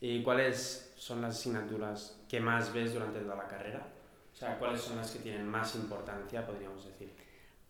¿Y 0.00 0.22
cuáles 0.22 0.92
son 0.96 1.22
las 1.22 1.38
asignaturas 1.38 2.18
que 2.28 2.38
más 2.40 2.72
ves 2.74 2.92
durante 2.92 3.20
toda 3.20 3.36
la 3.36 3.48
carrera? 3.48 3.86
O 4.32 4.36
sea, 4.36 4.58
¿cuáles 4.58 4.80
son 4.82 4.96
las 4.96 5.10
que 5.10 5.20
tienen 5.20 5.46
más 5.46 5.74
importancia, 5.76 6.44
podríamos 6.46 6.84
decir? 6.84 7.08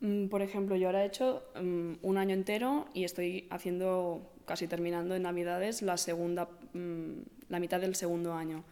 Mm, 0.00 0.26
Por 0.28 0.42
ejemplo, 0.42 0.74
yo 0.74 0.88
ahora 0.88 1.04
he 1.04 1.06
hecho 1.06 1.44
mm, 1.60 1.92
un 2.02 2.16
año 2.18 2.34
entero 2.34 2.86
y 2.94 3.04
estoy 3.04 3.46
haciendo, 3.50 4.32
casi 4.46 4.66
terminando 4.66 5.14
en 5.14 5.22
Navidades, 5.22 5.82
la 5.82 5.96
segunda, 5.96 6.48
mm, 6.72 7.12
la 7.50 7.60
mitad 7.60 7.80
del 7.80 7.94
segundo 7.94 8.32
año. 8.34 8.64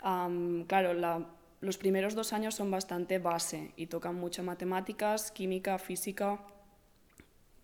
Am, 0.00 0.64
claro, 0.64 0.94
la- 0.94 1.26
los 1.60 1.76
primeros 1.76 2.14
dos 2.14 2.32
años 2.32 2.54
son 2.54 2.70
bastante 2.70 3.18
base 3.18 3.72
y 3.76 3.86
tocan 3.86 4.14
mucho 4.14 4.42
matemáticas, 4.42 5.30
química, 5.30 5.78
física, 5.78 6.40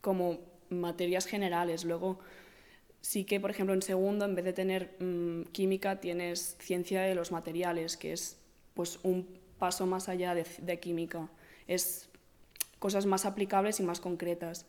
como 0.01 0.39
materias 0.69 1.27
generales. 1.27 1.85
Luego 1.85 2.19
sí 3.01 3.25
que, 3.25 3.41
por 3.41 3.51
ejemplo, 3.51 3.75
en 3.75 3.83
segundo, 3.83 4.25
en 4.25 4.35
vez 4.35 4.45
de 4.45 4.53
tener 4.53 4.97
mm, 5.01 5.45
química, 5.53 6.01
tienes 6.01 6.57
ciencia 6.61 7.03
de 7.03 7.15
los 7.15 7.33
materiales, 7.33 7.97
que 7.97 8.13
es 8.13 8.39
pues 8.75 8.99
un 9.03 9.27
paso 9.59 9.87
más 9.87 10.09
allá 10.09 10.35
de, 10.35 10.47
de 10.61 10.79
química. 10.79 11.31
Es 11.67 12.11
cosas 12.79 13.07
más 13.07 13.25
aplicables 13.25 13.81
y 13.81 13.83
más 13.83 14.01
concretas. 14.01 14.67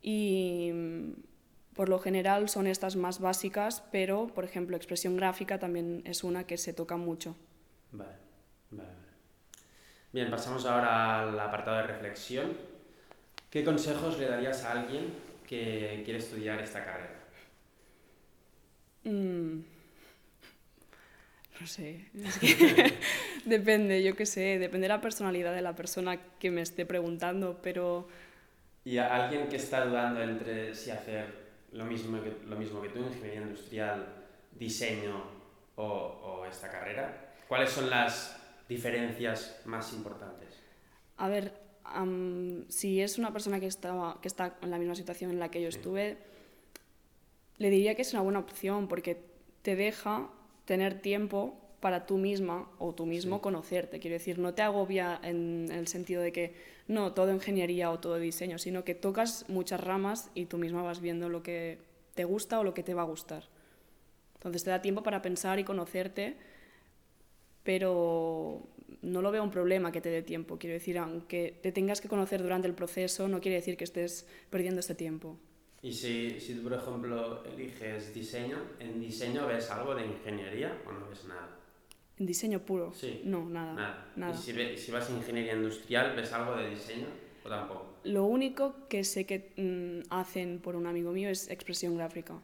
Y 0.00 0.70
mm, 0.72 1.12
por 1.74 1.88
lo 1.88 1.98
general 1.98 2.48
son 2.48 2.68
estas 2.68 2.94
más 2.94 3.18
básicas, 3.18 3.82
pero, 3.90 4.28
por 4.28 4.44
ejemplo, 4.44 4.76
expresión 4.76 5.16
gráfica 5.16 5.58
también 5.58 6.02
es 6.04 6.22
una 6.22 6.46
que 6.46 6.56
se 6.56 6.72
toca 6.72 6.96
mucho. 6.96 7.34
Vale, 7.90 8.23
vale. 8.76 9.04
Bien, 10.12 10.30
pasamos 10.30 10.64
ahora 10.66 11.20
al 11.22 11.38
apartado 11.38 11.76
de 11.78 11.82
reflexión. 11.84 12.56
¿Qué 13.50 13.64
consejos 13.64 14.18
le 14.18 14.28
darías 14.28 14.64
a 14.64 14.72
alguien 14.72 15.14
que 15.46 16.02
quiere 16.04 16.18
estudiar 16.20 16.60
esta 16.60 16.84
carrera? 16.84 17.24
Mm, 19.06 19.64
No 21.60 21.66
sé, 21.66 22.10
es 22.14 22.38
que 22.38 22.58
depende, 23.44 24.02
yo 24.02 24.16
qué 24.16 24.26
sé, 24.26 24.58
depende 24.58 24.86
de 24.86 24.88
la 24.88 25.00
personalidad 25.00 25.54
de 25.54 25.62
la 25.62 25.74
persona 25.76 26.18
que 26.38 26.50
me 26.50 26.62
esté 26.62 26.84
preguntando, 26.84 27.60
pero 27.62 28.08
Y 28.84 28.98
a 28.98 29.14
alguien 29.14 29.48
que 29.48 29.56
está 29.56 29.84
dudando 29.84 30.22
entre 30.22 30.74
si 30.74 30.90
hacer 30.90 31.26
lo 31.72 31.84
mismo 31.86 32.22
que, 32.22 32.36
lo 32.46 32.56
mismo 32.56 32.82
que 32.82 32.90
tú, 32.90 33.00
ingeniería 33.00 33.42
industrial, 33.42 34.06
diseño 34.52 35.22
o, 35.76 35.84
o 35.86 36.46
esta 36.46 36.70
carrera, 36.70 37.32
¿cuáles 37.48 37.70
son 37.70 37.88
las 37.90 38.36
diferencias 38.68 39.60
más 39.64 39.92
importantes? 39.92 40.48
a 41.16 41.28
ver, 41.28 41.52
si 42.68 43.00
es 43.00 43.18
una 43.18 43.32
persona 43.32 43.60
que, 43.60 43.66
estaba, 43.66 44.20
que 44.20 44.26
está 44.28 44.56
en 44.62 44.70
la 44.70 44.78
misma 44.78 44.94
situación 44.96 45.30
en 45.30 45.38
la 45.38 45.50
que 45.50 45.62
yo 45.62 45.70
Sí. 45.70 45.76
estuve, 45.78 46.16
le 47.58 47.70
diría 47.70 47.94
que 47.94 48.02
es 48.02 48.12
una 48.12 48.22
buena 48.22 48.40
opción 48.40 48.88
porque 48.88 49.22
te 49.62 49.76
deja 49.76 50.28
tener 50.64 51.00
tiempo 51.00 51.60
para 51.80 52.06
tú 52.06 52.16
misma 52.16 52.68
o 52.78 52.94
tú 52.94 53.06
mismo 53.06 53.36
Sí. 53.36 53.42
conocerte. 53.42 54.00
Quiero 54.00 54.14
decir, 54.14 54.38
no 54.38 54.54
te 54.54 54.62
agobia 54.62 55.20
en 55.22 55.68
el 55.70 55.86
sentido 55.86 56.22
de 56.22 56.32
que 56.32 56.54
no, 56.88 57.12
todo 57.12 57.32
ingeniería 57.32 57.90
o 57.90 58.00
todo 58.00 58.16
diseño, 58.18 58.58
sino 58.58 58.82
que 58.84 58.94
tocas 58.94 59.44
muchas 59.48 59.80
ramas 59.80 60.30
y 60.34 60.46
tú 60.46 60.58
misma 60.58 60.82
vas 60.82 61.00
viendo 61.00 61.28
lo 61.28 61.42
que 61.42 61.78
te 62.14 62.24
gusta 62.24 62.58
o 62.58 62.64
lo 62.64 62.74
que 62.74 62.82
te 62.82 62.94
va 62.94 63.02
a 63.02 63.06
gustar. 63.06 63.44
Entonces 64.36 64.64
te 64.64 64.70
da 64.70 64.82
tiempo 64.82 65.02
para 65.02 65.22
pensar 65.22 65.58
y 65.58 65.64
conocerte, 65.64 66.36
pero 67.64 68.62
no 69.02 69.20
lo 69.22 69.30
veo 69.32 69.42
un 69.42 69.50
problema 69.50 69.90
que 69.92 70.00
te 70.00 70.08
dé 70.10 70.22
tiempo. 70.22 70.58
Quiero 70.58 70.74
decir, 70.74 70.96
aunque 70.98 71.58
te 71.62 71.72
tengas 71.72 72.00
que 72.00 72.08
conocer 72.08 72.42
durante 72.42 72.68
el 72.68 72.74
proceso, 72.74 73.26
no 73.28 73.40
quiere 73.40 73.56
decir 73.56 73.76
que 73.76 73.84
estés 73.84 74.26
perdiendo 74.50 74.80
este 74.80 74.94
tiempo. 74.94 75.36
Y 75.82 75.92
si, 75.92 76.40
si 76.40 76.54
tú, 76.54 76.62
por 76.62 76.72
ejemplo, 76.74 77.44
eliges 77.44 78.14
diseño, 78.14 78.56
¿en 78.80 79.00
diseño 79.00 79.46
ves 79.46 79.70
algo 79.70 79.94
de 79.94 80.06
ingeniería 80.06 80.78
o 80.86 80.92
no 80.92 81.08
ves 81.08 81.24
nada? 81.26 81.58
¿En 82.18 82.26
diseño 82.26 82.60
puro? 82.60 82.94
Sí. 82.94 83.20
No, 83.24 83.44
nada. 83.48 83.74
Nada. 83.74 84.12
nada. 84.16 84.34
¿Y 84.38 84.42
si, 84.42 84.52
ve- 84.52 84.78
si 84.78 84.92
vas 84.92 85.10
a 85.10 85.12
ingeniería 85.12 85.54
industrial, 85.54 86.14
ves 86.16 86.32
algo 86.32 86.56
de 86.56 86.70
diseño 86.70 87.08
o 87.44 87.48
tampoco? 87.48 87.96
Lo 88.04 88.24
único 88.24 88.88
que 88.88 89.02
sé 89.04 89.26
que 89.26 89.52
mm, 89.56 90.06
hacen 90.10 90.60
por 90.60 90.76
un 90.76 90.86
amigo 90.86 91.12
mío 91.12 91.28
es 91.28 91.50
expresión 91.50 91.96
gráfica. 91.96 92.40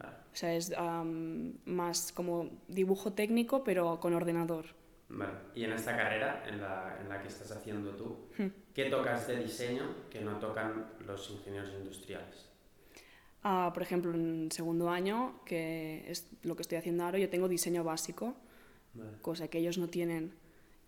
Vale. 0.00 0.16
O 0.32 0.36
sea, 0.36 0.54
es 0.54 0.72
am, 0.76 1.54
más 1.64 2.12
como 2.12 2.50
dibujo 2.68 3.12
técnico, 3.12 3.62
pero 3.64 4.00
con 4.00 4.14
ordenador. 4.14 4.66
Vale. 5.08 5.32
Y 5.54 5.64
en 5.64 5.72
esta 5.72 5.96
carrera, 5.96 6.44
en 6.48 6.60
la, 6.60 6.98
en 7.00 7.08
la 7.08 7.20
que 7.20 7.28
estás 7.28 7.50
haciendo 7.52 7.90
tú, 7.96 8.16
Hmm. 8.38 8.46
¿qué 8.74 8.84
tocas 8.86 9.26
de 9.26 9.36
diseño 9.42 9.82
que 10.08 10.20
no 10.20 10.38
tocan 10.38 10.86
los 11.06 11.30
ingenieros 11.30 11.70
industriales? 11.78 12.48
Ah, 13.42 13.70
por 13.72 13.82
ejemplo, 13.82 14.12
en 14.14 14.50
segundo 14.52 14.90
año, 14.90 15.40
que 15.44 16.04
es 16.10 16.28
lo 16.42 16.54
que 16.56 16.62
estoy 16.62 16.78
haciendo 16.78 17.04
ahora, 17.04 17.18
yo 17.18 17.28
tengo 17.30 17.48
diseño 17.48 17.82
básico, 17.82 18.34
Vale. 18.94 19.16
cosa 19.22 19.48
que 19.48 19.58
ellos 19.58 19.78
no 19.78 19.88
tienen. 19.88 20.34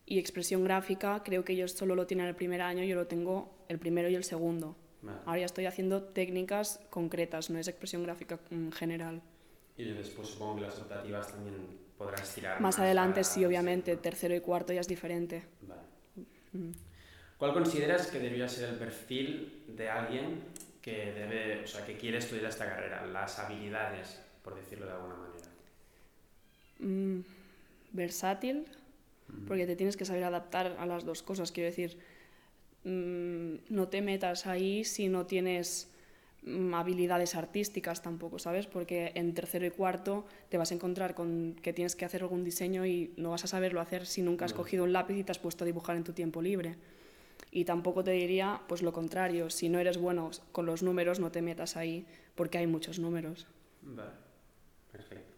Y 0.04 0.18
expresión 0.18 0.62
gráfica, 0.64 1.22
creo 1.24 1.44
que 1.44 1.52
ellos 1.54 1.72
solo 1.72 1.94
lo 1.94 2.06
tienen 2.06 2.26
el 2.26 2.34
primer 2.34 2.60
año, 2.60 2.84
yo 2.84 2.94
lo 2.94 3.06
tengo 3.06 3.54
el 3.68 3.78
primero 3.78 4.08
y 4.10 4.14
el 4.14 4.24
segundo. 4.24 4.76
Vale. 5.02 5.18
Ahora 5.26 5.40
ya 5.40 5.46
estoy 5.46 5.66
haciendo 5.66 6.02
técnicas 6.02 6.80
concretas, 6.90 7.50
no 7.50 7.58
es 7.58 7.68
expresión 7.68 8.02
gráfica 8.04 8.38
en 8.50 8.72
general. 8.72 9.20
Y 9.76 9.84
después 9.84 10.28
supongo 10.28 10.56
que 10.56 10.62
las 10.62 10.78
optativas 10.78 11.28
también 11.28 11.56
podrás 11.98 12.34
tirar. 12.34 12.60
Más 12.60 12.78
adelante 12.78 13.20
para 13.20 13.24
sí, 13.24 13.44
obviamente, 13.44 13.96
tercero 13.96 14.34
y 14.34 14.40
cuarto 14.40 14.72
ya 14.72 14.80
es 14.80 14.88
diferente. 14.88 15.44
Vale. 15.62 15.82
Mm. 16.52 16.72
¿Cuál 17.38 17.54
consideras 17.54 18.06
que 18.06 18.20
debería 18.20 18.48
ser 18.48 18.68
el 18.68 18.76
perfil 18.76 19.64
de 19.68 19.88
alguien 19.90 20.44
que 20.80 21.12
debe, 21.12 21.64
o 21.64 21.66
sea, 21.66 21.84
que 21.84 21.96
quiere 21.96 22.18
estudiar 22.18 22.46
esta 22.46 22.66
carrera? 22.66 23.04
Las 23.06 23.38
habilidades, 23.40 24.20
por 24.44 24.54
decirlo 24.54 24.86
de 24.86 24.92
alguna 24.92 25.16
manera. 25.16 25.48
Mm, 26.78 27.24
versátil, 27.92 28.66
porque 29.48 29.66
te 29.66 29.74
tienes 29.74 29.96
que 29.96 30.04
saber 30.04 30.22
adaptar 30.22 30.76
a 30.78 30.86
las 30.86 31.04
dos 31.04 31.22
cosas. 31.22 31.50
Quiero 31.50 31.68
decir, 31.68 31.98
mm, 32.84 33.54
no 33.70 33.88
te 33.88 34.02
metas 34.02 34.46
ahí 34.46 34.84
si 34.84 35.08
no 35.08 35.26
tienes 35.26 35.88
mm, 36.44 36.74
habilidades 36.74 37.34
artísticas 37.34 38.02
tampoco, 38.02 38.38
¿sabes? 38.38 38.66
Porque 38.66 39.12
en 39.14 39.34
tercero 39.34 39.64
y 39.66 39.70
cuarto 39.70 40.24
te 40.48 40.58
vas 40.58 40.70
a 40.72 40.74
encontrar 40.74 41.14
con 41.14 41.54
que 41.62 41.72
tienes 41.72 41.94
que 41.96 42.04
hacer 42.04 42.22
algún 42.22 42.44
diseño 42.44 42.84
y 42.86 43.12
no 43.16 43.30
vas 43.30 43.44
a 43.44 43.46
saberlo 43.46 43.80
hacer 43.80 44.06
si 44.06 44.22
nunca 44.22 44.44
has 44.46 44.52
No. 44.52 44.56
cogido 44.58 44.84
un 44.84 44.92
lápiz 44.92 45.14
y 45.16 45.24
te 45.24 45.32
has 45.32 45.38
puesto 45.38 45.64
a 45.64 45.66
dibujar 45.66 45.96
en 45.96 46.04
tu 46.04 46.12
tiempo 46.12 46.42
libre. 46.42 46.76
Y 47.50 47.64
tampoco 47.64 48.02
te 48.02 48.12
diría, 48.12 48.60
pues 48.66 48.82
lo 48.82 48.92
contrario, 48.92 49.50
si 49.50 49.68
no 49.68 49.78
eres 49.78 49.98
bueno 49.98 50.30
con 50.52 50.64
los 50.66 50.82
números, 50.82 51.20
no 51.20 51.30
te 51.30 51.42
metas 51.42 51.76
ahí 51.76 52.06
porque 52.34 52.58
hay 52.58 52.66
muchos 52.66 52.98
números. 52.98 53.46
Vale. 53.82 54.10
Perfecto. 54.90 55.32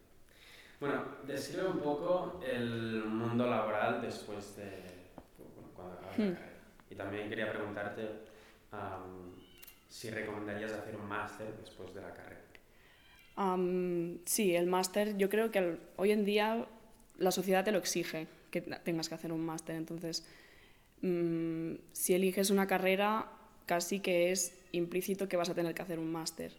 Bueno, 0.81 1.03
describe 1.27 1.67
un 1.67 1.81
poco 1.81 2.41
el 2.47 3.05
mundo 3.05 3.47
laboral 3.47 4.01
después 4.01 4.57
de 4.57 4.65
bueno, 5.55 5.69
cuando 5.75 5.95
acabas 5.95 6.19
la 6.19 6.25
carrera. 6.35 6.54
Y 6.91 6.95
también 6.95 7.29
quería 7.29 7.51
preguntarte 7.51 8.03
si 9.89 10.11
recomendarías 10.11 10.73
hacer 10.73 10.97
un 10.97 11.07
máster 11.07 11.55
después 11.61 11.95
de 11.95 12.01
la 12.03 12.13
carrera. 12.15 12.41
Sí, 14.25 14.55
el 14.55 14.67
máster, 14.67 15.17
yo 15.17 15.29
creo 15.29 15.51
que 15.51 15.59
el- 15.59 15.79
hoy 15.97 16.11
en 16.13 16.25
día 16.25 16.67
la 17.19 17.31
sociedad 17.31 17.65
te 17.65 17.73
lo 17.73 17.79
exige, 17.79 18.27
que 18.51 18.61
tengas 18.61 19.09
que 19.09 19.15
hacer 19.15 19.33
un 19.33 19.45
máster. 19.45 19.77
Entonces, 19.77 20.27
mm, 21.03 21.75
si 21.93 22.15
eliges 22.15 22.51
una 22.51 22.67
carrera, 22.67 23.31
casi 23.67 24.01
que 24.01 24.31
es 24.33 24.57
implícito 24.73 25.29
que 25.29 25.37
vas 25.37 25.49
a 25.49 25.55
tener 25.55 25.75
que 25.75 25.83
hacer 25.83 25.99
un 25.99 26.11
máster. 26.13 26.53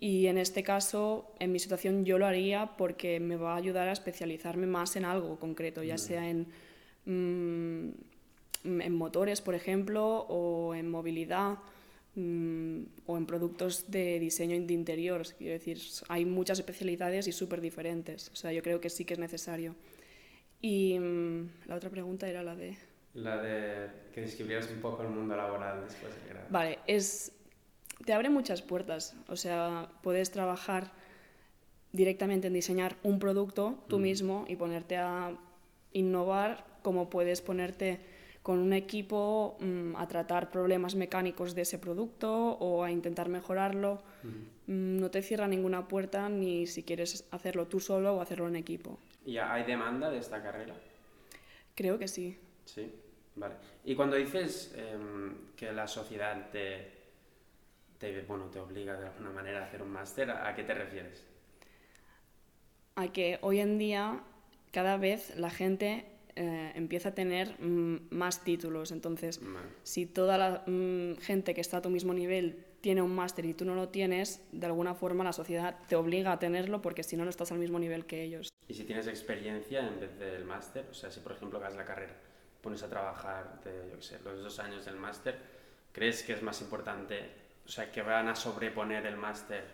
Y 0.00 0.26
en 0.26 0.38
este 0.38 0.62
caso, 0.62 1.34
en 1.40 1.50
mi 1.52 1.58
situación, 1.58 2.04
yo 2.04 2.18
lo 2.18 2.26
haría 2.26 2.76
porque 2.76 3.18
me 3.20 3.36
va 3.36 3.54
a 3.54 3.56
ayudar 3.56 3.88
a 3.88 3.92
especializarme 3.92 4.66
más 4.66 4.94
en 4.96 5.04
algo 5.04 5.38
concreto, 5.38 5.82
ya 5.82 5.98
sea 5.98 6.28
en, 6.28 6.46
mm, 7.06 7.90
en 8.64 8.94
motores, 8.94 9.40
por 9.40 9.54
ejemplo, 9.54 10.26
o 10.28 10.74
en 10.74 10.90
movilidad 10.90 11.58
mm, 12.14 12.82
o 13.06 13.16
en 13.16 13.26
productos 13.26 13.90
de 13.90 14.18
diseño 14.18 14.60
de 14.60 14.72
interiores. 14.72 15.34
Quiero 15.34 15.52
decir, 15.52 15.78
hay 16.08 16.24
muchas 16.24 16.58
especialidades 16.58 17.26
y 17.28 17.32
súper 17.32 17.60
diferentes. 17.60 18.30
O 18.32 18.36
sea, 18.36 18.52
yo 18.52 18.62
creo 18.62 18.80
que 18.80 18.90
sí 18.90 19.04
que 19.04 19.14
es 19.14 19.20
necesario. 19.20 19.74
Y 20.60 20.98
mm, 20.98 21.48
la 21.66 21.76
otra 21.76 21.90
pregunta 21.90 22.28
era 22.28 22.42
la 22.42 22.56
de... 22.56 22.76
La 23.14 23.40
de 23.40 23.88
que 24.12 24.20
describieras 24.20 24.68
un 24.70 24.80
poco 24.80 25.02
el 25.02 25.08
mundo 25.08 25.34
laboral 25.36 25.82
después 25.84 26.14
del 26.14 26.28
grado. 26.28 26.46
Vale, 26.50 26.78
es, 26.86 27.32
te 28.04 28.12
abre 28.12 28.28
muchas 28.28 28.62
puertas. 28.62 29.14
O 29.28 29.36
sea, 29.36 29.88
puedes 30.02 30.30
trabajar 30.30 30.92
directamente 31.92 32.48
en 32.48 32.52
diseñar 32.52 32.96
un 33.02 33.18
producto 33.18 33.82
tú 33.88 33.98
Mm. 33.98 34.02
mismo 34.02 34.44
y 34.48 34.56
ponerte 34.56 34.96
a 34.96 35.36
innovar, 35.92 36.66
como 36.82 37.08
puedes 37.08 37.40
ponerte 37.40 37.98
con 38.48 38.60
un 38.60 38.72
equipo 38.72 39.58
mm, 39.60 39.94
a 39.96 40.08
tratar 40.08 40.50
problemas 40.50 40.94
mecánicos 40.94 41.54
de 41.54 41.60
ese 41.68 41.78
producto 41.78 42.56
o 42.56 42.82
a 42.82 42.90
intentar 42.90 43.28
mejorarlo. 43.28 44.00
Ujú. 44.24 44.72
Mm, 44.72 45.00
No 45.00 45.10
te 45.10 45.20
cierra 45.20 45.46
ninguna 45.46 45.86
puerta 45.86 46.30
ni 46.30 46.66
si 46.66 46.82
quieres 46.82 47.28
hacerlo 47.30 47.66
tú 47.66 47.78
solo 47.78 48.14
o 48.14 48.22
hacerlo 48.22 48.48
en 48.48 48.56
equipo. 48.56 48.98
¿Y 49.26 49.36
hay 49.36 49.64
demanda 49.64 50.08
de 50.08 50.16
esta 50.16 50.42
carrera? 50.42 50.72
Creo 51.74 51.98
que 51.98 52.08
sí. 52.08 52.38
Sí, 52.64 52.90
vale. 53.36 53.56
Y 53.84 53.94
cuando 53.94 54.16
dices 54.16 54.72
em, 54.74 55.52
que 55.54 55.70
la 55.70 55.86
sociedad 55.86 56.48
te, 56.50 56.90
te, 57.98 58.22
bueno, 58.22 58.46
te 58.46 58.60
obliga 58.60 58.98
de 58.98 59.08
alguna 59.08 59.28
manera 59.28 59.60
a 59.60 59.64
hacer 59.66 59.82
un 59.82 59.90
máster, 59.90 60.30
¿a 60.30 60.48
a 60.48 60.54
qué 60.54 60.64
te 60.64 60.72
refieres? 60.72 61.22
a 62.96 63.08
que 63.12 63.38
hoy 63.42 63.60
en 63.60 63.76
día 63.76 64.22
cada 64.72 64.96
vez 64.96 65.36
la 65.36 65.50
gente 65.50 66.06
eh, 66.40 66.72
empieza 66.76 67.08
a 67.08 67.14
tener 67.14 67.60
mm, 67.60 68.10
más 68.10 68.44
títulos. 68.44 68.92
Entonces, 68.92 69.40
si 69.82 70.06
toda 70.06 70.38
la 70.38 70.62
mm, 70.66 71.16
gente 71.16 71.52
que 71.52 71.60
está 71.60 71.78
a 71.78 71.82
tu 71.82 71.90
mismo 71.90 72.14
nivel 72.14 72.64
tiene 72.80 73.02
un 73.02 73.12
máster 73.12 73.44
y 73.44 73.54
tú 73.54 73.64
no 73.64 73.74
lo 73.74 73.88
tienes, 73.88 74.40
de 74.52 74.66
alguna 74.66 74.94
forma 74.94 75.24
la 75.24 75.32
sociedad 75.32 75.76
te 75.88 75.96
obliga 75.96 76.30
a 76.30 76.38
tenerlo 76.38 76.80
porque 76.80 77.02
si 77.02 77.16
no, 77.16 77.24
no 77.24 77.30
estás 77.30 77.50
al 77.50 77.58
mismo 77.58 77.80
nivel 77.80 78.06
que 78.06 78.22
ellos. 78.22 78.50
Y 78.68 78.74
si 78.74 78.84
tienes 78.84 79.08
experiencia 79.08 79.84
en 79.84 79.98
vez 79.98 80.16
del 80.16 80.44
máster, 80.44 80.86
o 80.88 80.94
sea, 80.94 81.10
si 81.10 81.18
por 81.18 81.32
ejemplo 81.32 81.58
hagas 81.58 81.74
la 81.74 81.84
carrera, 81.84 82.14
pones 82.62 82.84
a 82.84 82.88
trabajar 82.88 83.60
de, 83.64 83.90
yo 83.90 83.96
qué 83.96 84.02
sé, 84.02 84.18
los 84.24 84.40
dos 84.40 84.60
años 84.60 84.84
del 84.84 84.94
máster, 84.94 85.36
¿crees 85.90 86.22
que 86.22 86.34
es 86.34 86.42
más 86.42 86.60
importante, 86.60 87.32
o 87.66 87.68
sea, 87.68 87.90
que 87.90 88.02
van 88.02 88.28
a 88.28 88.36
sobreponer 88.36 89.06
el 89.06 89.16
máster 89.16 89.64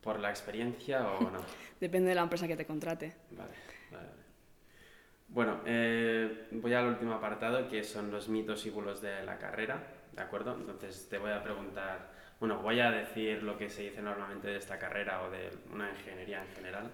por 0.00 0.18
la 0.20 0.30
experiencia 0.30 1.06
o 1.06 1.30
no? 1.30 1.44
Depende 1.80 2.08
de 2.08 2.14
la 2.14 2.22
empresa 2.22 2.48
que 2.48 2.56
te 2.56 2.64
contrate. 2.64 3.14
Vale, 3.32 3.52
vale. 3.90 4.21
Bueno, 5.32 5.60
eh, 5.64 6.48
voy 6.50 6.74
al 6.74 6.88
último 6.88 7.14
apartado, 7.14 7.66
que 7.66 7.82
son 7.82 8.10
los 8.10 8.28
mitos 8.28 8.66
y 8.66 8.70
bulos 8.70 9.00
de 9.00 9.22
la 9.24 9.38
carrera, 9.38 9.82
¿de 10.12 10.20
acuerdo? 10.20 10.54
Entonces 10.54 11.08
te 11.08 11.16
voy 11.16 11.30
a 11.30 11.42
preguntar, 11.42 12.10
bueno, 12.38 12.58
voy 12.58 12.80
a 12.80 12.90
decir 12.90 13.42
lo 13.42 13.56
que 13.56 13.70
se 13.70 13.84
dice 13.84 14.02
normalmente 14.02 14.48
de 14.48 14.58
esta 14.58 14.78
carrera 14.78 15.22
o 15.22 15.30
de 15.30 15.48
una 15.72 15.88
ingeniería 15.90 16.42
en 16.42 16.54
general, 16.54 16.90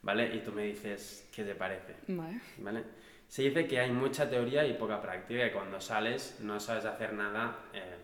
¿vale? 0.00 0.34
Y 0.34 0.40
tú 0.40 0.52
me 0.52 0.64
dices 0.64 1.28
qué 1.34 1.44
te 1.44 1.54
parece, 1.54 1.94
Vale. 2.08 2.40
¿vale? 2.58 2.84
Se 3.28 3.42
dice 3.42 3.66
que 3.66 3.78
hay 3.78 3.90
mucha 3.90 4.28
teoría 4.28 4.66
y 4.66 4.72
poca 4.72 5.00
práctica 5.02 5.46
y 5.46 5.50
cuando 5.50 5.78
sales 5.78 6.38
no 6.40 6.58
sabes 6.60 6.86
hacer 6.86 7.12
nada 7.12 7.58
eh, 7.74 7.96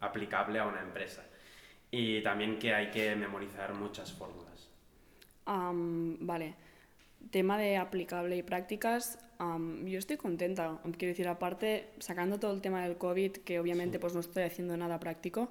aplicable 0.00 0.58
a 0.58 0.66
una 0.66 0.80
empresa. 0.80 1.24
Y 1.88 2.20
también 2.22 2.58
que 2.58 2.74
hay 2.74 2.90
que 2.90 3.14
memorizar 3.14 3.74
muchas 3.74 4.12
fórmulas. 4.12 4.68
Am, 5.44 6.16
vale. 6.26 6.54
Tema 7.30 7.58
de 7.58 7.76
aplicable 7.76 8.36
y 8.36 8.42
prácticas, 8.42 9.18
am, 9.38 9.84
yo 9.86 9.98
estoy 9.98 10.16
contenta. 10.16 10.78
Quiero 10.98 11.12
decir, 11.12 11.28
aparte, 11.28 11.88
sacando 11.98 12.38
todo 12.38 12.52
el 12.52 12.60
tema 12.60 12.82
del 12.84 12.96
COVID, 12.96 13.32
que 13.38 13.58
obviamente 13.60 13.98
Sí. 13.98 14.00
pues 14.00 14.14
no 14.14 14.20
estoy 14.20 14.44
haciendo 14.44 14.76
nada 14.76 14.98
práctico, 15.00 15.48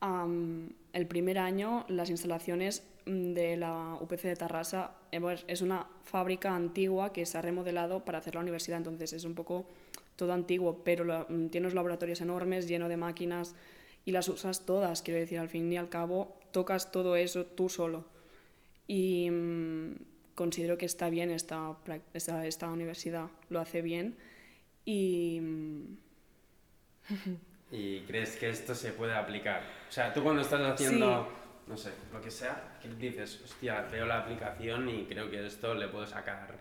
am, 0.00 0.70
el 0.92 1.06
primer 1.06 1.38
año 1.38 1.84
las 1.88 2.10
instalaciones 2.10 2.82
mm, 3.06 3.32
de 3.34 3.56
la 3.56 3.96
UPC 4.00 4.22
de 4.28 4.36
Tarrasa 4.36 4.92
eh, 5.12 5.20
pues, 5.20 5.44
es 5.48 5.60
una 5.62 5.86
fábrica 6.02 6.54
antigua 6.54 7.12
que 7.12 7.26
se 7.26 7.36
ha 7.38 7.42
remodelado 7.42 8.04
para 8.04 8.18
hacer 8.18 8.34
la 8.34 8.40
universidad, 8.40 8.78
entonces 8.78 9.12
es 9.12 9.24
un 9.24 9.34
poco 9.34 9.66
todo 10.16 10.32
antiguo, 10.32 10.82
pero 10.84 11.04
la- 11.04 11.26
mm, 11.28 11.48
tiene 11.48 11.66
unos 11.66 11.74
laboratorios 11.74 12.20
enormes, 12.20 12.66
lleno 12.68 12.88
de 12.88 12.96
máquinas 12.96 13.54
y 14.06 14.12
las 14.12 14.28
usas 14.28 14.64
todas, 14.66 15.02
quiero 15.02 15.20
decir, 15.20 15.38
al 15.38 15.48
fin 15.48 15.72
y 15.72 15.76
al 15.76 15.88
cabo 15.88 16.36
tocas 16.52 16.90
todo 16.92 17.16
eso 17.16 17.46
tú 17.46 17.68
solo. 17.68 18.04
Y 18.86 19.30
mm, 19.30 19.94
considero 20.34 20.78
que 20.78 20.86
está 20.86 21.10
bien 21.10 21.30
esta, 21.30 21.76
esta, 22.12 22.46
esta 22.46 22.68
universidad, 22.68 23.28
lo 23.50 23.60
hace 23.60 23.82
bien. 23.82 24.16
Y 24.84 25.40
¿Y 27.70 28.00
crees 28.00 28.36
que 28.36 28.48
esto 28.48 28.74
se 28.74 28.92
puede 28.92 29.14
aplicar? 29.14 29.62
O 29.88 29.92
sea, 29.92 30.12
tú 30.12 30.22
cuando 30.22 30.42
estás 30.42 30.60
haciendo, 30.60 31.28
no 31.66 31.76
sé, 31.76 31.90
lo 32.12 32.20
que 32.20 32.30
sea, 32.30 32.78
que 32.80 32.88
dices, 32.88 33.40
hostia, 33.44 33.82
veo 33.90 34.06
la 34.06 34.20
aplicación 34.20 34.88
y 34.88 35.04
creo 35.04 35.30
que 35.30 35.44
esto 35.46 35.74
le 35.74 35.88
puedo 35.88 36.06
sacar. 36.06 36.54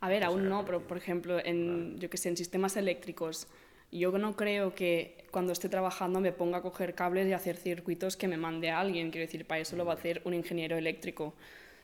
a 0.00 0.08
ver, 0.08 0.24
aún 0.24 0.48
no, 0.48 0.64
pero 0.64 0.86
por 0.86 0.96
ejemplo, 0.96 1.38
en, 1.44 1.98
yo 1.98 2.10
que 2.10 2.16
sé, 2.16 2.28
en 2.28 2.36
sistemas 2.36 2.76
eléctricos, 2.76 3.48
yo 3.92 4.16
no 4.18 4.36
creo 4.36 4.74
que 4.74 5.26
cuando 5.30 5.52
esté 5.52 5.68
trabajando 5.68 6.20
me 6.20 6.32
ponga 6.32 6.58
a 6.58 6.62
coger 6.62 6.94
cables 6.94 7.26
y 7.26 7.32
hacer 7.32 7.56
circuitos 7.56 8.16
que 8.16 8.28
me 8.28 8.36
mande 8.36 8.70
a 8.70 8.80
alguien. 8.80 9.10
Quiero 9.10 9.26
decir, 9.26 9.46
para 9.46 9.60
eso 9.60 9.76
lo 9.76 9.84
va 9.84 9.94
a 9.94 9.96
hacer 9.96 10.22
un 10.24 10.34
ingeniero 10.34 10.76
eléctrico, 10.76 11.34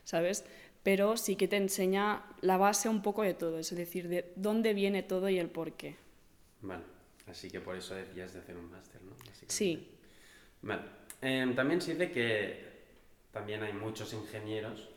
¿sabes? 0.05 0.45
Pero 0.87 1.17
sí 1.17 1.35
que 1.35 1.49
te 1.49 1.57
enseña 1.57 2.23
la 2.43 2.59
base 2.59 2.89
un 2.89 3.03
poco 3.03 3.23
de 3.25 3.35
todo, 3.35 3.59
es 3.59 3.75
decir, 3.75 4.07
de 4.07 4.31
dónde 4.37 4.73
viene 4.73 5.03
todo 5.03 5.29
y 5.29 5.37
el 5.37 5.49
por 5.51 5.73
qué. 5.73 5.97
Vale, 6.63 6.85
así 7.27 7.51
que 7.51 7.61
por 7.61 7.75
eso 7.75 7.97
decías 7.97 8.33
de 8.35 8.39
hacer 8.39 8.57
un 8.57 8.71
máster, 8.71 9.03
¿no? 9.03 9.11
Sí. 9.49 9.89
Vale. 10.63 10.83
Em, 11.21 11.57
también 11.57 11.81
se 11.81 11.95
dice 11.95 12.13
que 12.13 12.65
también 13.33 13.65
hay 13.65 13.73
muchos 13.73 14.13
ingenieros 14.13 14.89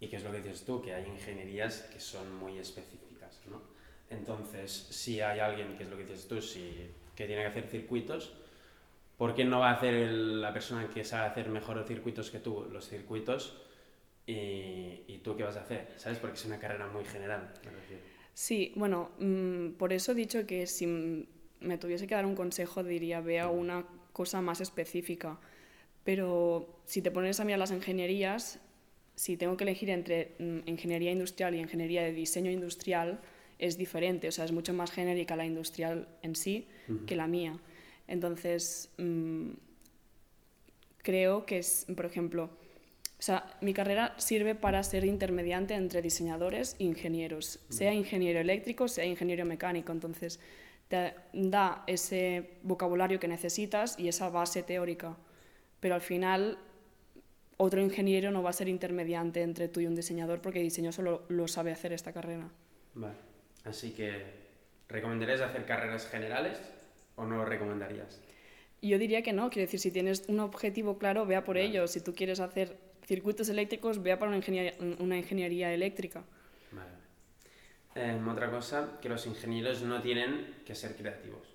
y 0.00 0.08
que 0.08 0.16
es 0.16 0.24
lo 0.24 0.32
que 0.32 0.42
dices 0.42 0.64
tú, 0.64 0.82
que 0.82 0.94
hay 0.94 1.06
ingenierías 1.06 1.82
que 1.92 2.00
son 2.00 2.34
muy 2.34 2.58
específicas, 2.58 3.40
¿no? 3.48 3.62
Entonces, 4.10 4.72
si 4.90 5.20
hay 5.20 5.38
alguien, 5.38 5.76
que 5.76 5.84
es 5.84 5.90
lo 5.90 5.96
que 5.96 6.02
dices 6.06 6.26
tú, 6.26 6.42
si, 6.42 6.90
que 7.14 7.26
tiene 7.26 7.42
que 7.42 7.48
hacer 7.48 7.68
circuitos, 7.68 8.32
¿por 9.16 9.36
qué 9.36 9.44
no 9.44 9.60
va 9.60 9.70
a 9.70 9.74
hacer 9.74 9.94
el- 9.94 10.40
la 10.40 10.52
persona 10.52 10.88
que 10.90 11.04
sabe 11.04 11.28
hacer 11.28 11.48
mejores 11.50 11.86
circuitos 11.86 12.32
que 12.32 12.40
tú 12.40 12.66
los 12.72 12.88
circuitos 12.88 13.56
y, 14.30 15.04
y 15.06 15.18
tú 15.18 15.36
qué 15.36 15.42
vas 15.42 15.56
a 15.56 15.62
hacer? 15.62 15.92
¿Sabes? 15.96 16.18
Porque 16.18 16.36
es 16.36 16.44
una 16.44 16.58
carrera 16.58 16.86
muy 16.88 17.04
general, 17.04 17.52
me 17.64 17.70
refiero. 17.70 18.02
Sí, 18.34 18.72
bueno, 18.76 19.10
mm, 19.18 19.72
por 19.72 19.92
eso 19.92 20.12
he 20.12 20.14
dicho 20.14 20.46
que 20.46 20.66
si 20.66 20.86
me 21.60 21.78
tuviese 21.78 22.06
que 22.06 22.14
dar 22.14 22.26
un 22.26 22.34
consejo 22.34 22.82
diría 22.82 23.20
vea 23.20 23.48
una 23.48 23.84
cosa 24.12 24.40
más 24.40 24.60
específica. 24.60 25.38
Pero 26.04 26.80
si 26.86 27.02
te 27.02 27.10
pones 27.10 27.38
a 27.40 27.44
mirar 27.44 27.58
las 27.58 27.70
ingenierías, 27.70 28.58
si 29.14 29.36
tengo 29.36 29.56
que 29.56 29.64
elegir 29.64 29.90
entre 29.90 30.34
mm, 30.38 30.60
ingeniería 30.66 31.12
industrial 31.12 31.54
y 31.54 31.58
ingeniería 31.58 32.02
de 32.02 32.12
diseño 32.12 32.50
industrial, 32.50 33.20
es 33.58 33.76
diferente, 33.76 34.28
o 34.28 34.32
sea, 34.32 34.46
es 34.46 34.52
mucho 34.52 34.72
más 34.72 34.90
genérica 34.90 35.36
la 35.36 35.44
industrial 35.44 36.08
en 36.22 36.34
sí 36.34 36.66
que 37.06 37.14
la 37.14 37.26
mía. 37.26 37.58
Entonces, 38.08 38.88
mm, 38.96 39.50
creo 41.02 41.44
que 41.44 41.58
es, 41.58 41.86
por 41.94 42.06
ejemplo, 42.06 42.48
o 43.20 43.22
sea, 43.22 43.44
mi 43.60 43.74
carrera 43.74 44.14
sirve 44.16 44.54
para 44.54 44.82
ser 44.82 45.04
intermediante 45.04 45.74
entre 45.74 46.00
diseñadores 46.00 46.74
e 46.78 46.84
ingenieros, 46.84 47.58
sea 47.68 47.92
ingeniero 47.92 48.40
eléctrico, 48.40 48.88
sea 48.88 49.04
ingeniero 49.04 49.44
mecánico. 49.44 49.92
Entonces, 49.92 50.40
te 50.88 51.12
da 51.34 51.84
ese 51.86 52.52
vocabulario 52.62 53.20
que 53.20 53.28
necesitas 53.28 53.98
y 53.98 54.08
esa 54.08 54.30
base 54.30 54.62
teórica. 54.62 55.18
Pero 55.80 55.96
al 55.96 56.00
final, 56.00 56.56
otro 57.58 57.82
ingeniero 57.82 58.30
no 58.30 58.42
va 58.42 58.48
a 58.48 58.54
ser 58.54 58.70
intermediante 58.70 59.42
entre 59.42 59.68
tú 59.68 59.80
y 59.80 59.86
un 59.86 59.94
diseñador 59.94 60.40
porque 60.40 60.60
el 60.60 60.64
diseño 60.64 60.90
solo 60.90 61.24
lo 61.28 61.46
sabe 61.46 61.72
hacer 61.72 61.92
esta 61.92 62.14
carrera. 62.14 62.48
Vale. 62.94 63.16
Así 63.64 63.90
que, 63.90 64.24
¿recomendarías 64.88 65.42
hacer 65.42 65.66
carreras 65.66 66.06
generales 66.06 66.58
o 67.16 67.26
no 67.26 67.36
lo 67.36 67.44
recomendarías? 67.44 68.18
Yo 68.80 68.96
diría 68.98 69.20
que 69.20 69.34
no, 69.34 69.50
quiero 69.50 69.66
decir, 69.66 69.78
si 69.78 69.90
tienes 69.90 70.24
un 70.28 70.40
objetivo 70.40 70.96
claro, 70.96 71.26
vea 71.26 71.44
por 71.44 71.56
Vale. 71.56 71.68
ello. 71.68 71.86
Si 71.86 72.00
tú 72.00 72.14
quieres 72.14 72.40
hacer 72.40 72.88
circuitos 73.06 73.48
eléctricos, 73.48 74.02
vea 74.02 74.18
para 74.18 74.28
una 74.28 74.36
ingeniería, 74.38 74.74
una 74.98 75.16
ingeniería 75.16 75.72
eléctrica. 75.72 76.24
Vale. 76.72 76.90
Em, 77.94 78.26
otra 78.28 78.50
cosa, 78.50 78.98
que 79.00 79.08
los 79.08 79.26
ingenieros 79.26 79.82
no 79.82 80.00
tienen 80.00 80.62
que 80.64 80.74
ser 80.74 80.96
creativos. 80.96 81.50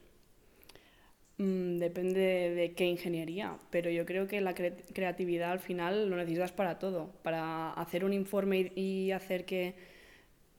Mm, 1.37 1.79
depende 1.79 2.53
de, 2.55 2.73
qué 2.73 2.85
ingeniería, 2.85 3.57
pero 3.69 3.89
yo 3.89 4.05
creo 4.05 4.27
que 4.27 4.39
la 4.39 4.53
creatividad 4.53 5.51
al 5.51 5.59
final 5.59 6.09
lo 6.09 6.15
necesitas 6.15 6.53
para 6.53 6.79
todo, 6.79 7.11
para 7.23 7.73
hacer 7.73 8.05
un 8.05 8.13
informe 8.13 8.71
y, 8.75 9.11
hacer 9.11 9.45
que 9.45 9.75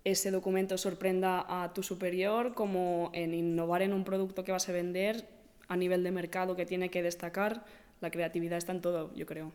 ese 0.04 0.30
documento 0.30 0.76
sorprenda 0.76 1.44
a 1.48 1.72
tu 1.72 1.82
superior, 1.82 2.54
como 2.54 3.10
en 3.14 3.34
innovar 3.34 3.82
en 3.82 3.92
un 3.92 4.04
producto 4.04 4.44
que 4.44 4.52
vas 4.52 4.68
a 4.68 4.72
vender 4.72 5.26
a 5.68 5.76
nivel 5.76 6.04
de 6.04 6.10
mercado 6.10 6.56
que 6.56 6.66
tiene 6.66 6.90
que 6.90 7.02
destacar. 7.02 7.64
La 8.00 8.10
creatividad 8.10 8.58
está 8.58 8.72
en 8.72 8.82
todo, 8.82 9.14
yo 9.14 9.26
creo. 9.26 9.52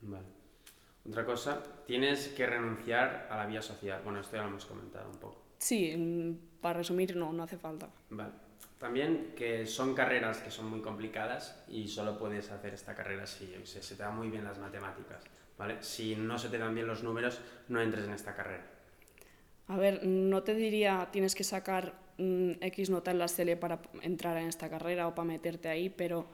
Vale. 0.00 0.41
Otra 1.08 1.24
cosa, 1.24 1.62
tienes 1.86 2.28
que 2.28 2.46
renunciar 2.46 3.26
a 3.30 3.36
la 3.36 3.46
vía 3.46 3.60
social. 3.60 4.00
Bueno, 4.04 4.20
esto 4.20 4.36
ya 4.36 4.42
lo 4.42 4.48
hemos 4.48 4.66
comentado 4.66 5.10
un 5.10 5.18
poco. 5.18 5.42
Sí, 5.58 5.96
mm, 5.96 6.60
para 6.60 6.78
resumir, 6.78 7.16
no, 7.16 7.32
no 7.32 7.42
hace 7.42 7.58
falta. 7.58 7.88
Vale. 8.10 8.32
También 8.78 9.32
que 9.36 9.64
son 9.64 9.94
carreras 9.94 10.38
que 10.38 10.50
son 10.50 10.68
muy 10.68 10.80
complicadas 10.80 11.62
y 11.68 11.86
solo 11.86 12.18
puedes 12.18 12.50
hacer 12.50 12.74
esta 12.74 12.96
carrera 12.96 13.28
si 13.28 13.54
se, 13.64 13.94
te 13.94 14.02
dan 14.02 14.16
muy 14.16 14.28
bien 14.28 14.42
las 14.42 14.58
matemáticas. 14.58 15.22
¿vale? 15.56 15.76
Si 15.80 16.16
no 16.16 16.36
se 16.36 16.48
te 16.48 16.58
dan 16.58 16.74
bien 16.74 16.88
los 16.88 17.04
números, 17.04 17.40
no 17.68 17.80
entres 17.80 18.06
en 18.06 18.12
esta 18.12 18.34
carrera. 18.34 18.66
A 19.68 19.76
ver, 19.76 20.04
no 20.04 20.42
te 20.42 20.54
diría 20.54 21.08
tienes 21.12 21.36
que 21.36 21.44
sacar 21.44 21.94
mm, 22.18 22.54
X 22.60 22.90
nota 22.90 23.12
en 23.12 23.20
la 23.20 23.28
CL 23.28 23.56
para 23.56 23.80
entrar 24.02 24.36
en 24.36 24.48
esta 24.48 24.68
carrera 24.68 25.06
o 25.06 25.14
para 25.14 25.26
meterte 25.26 25.68
ahí, 25.68 25.88
pero 25.88 26.26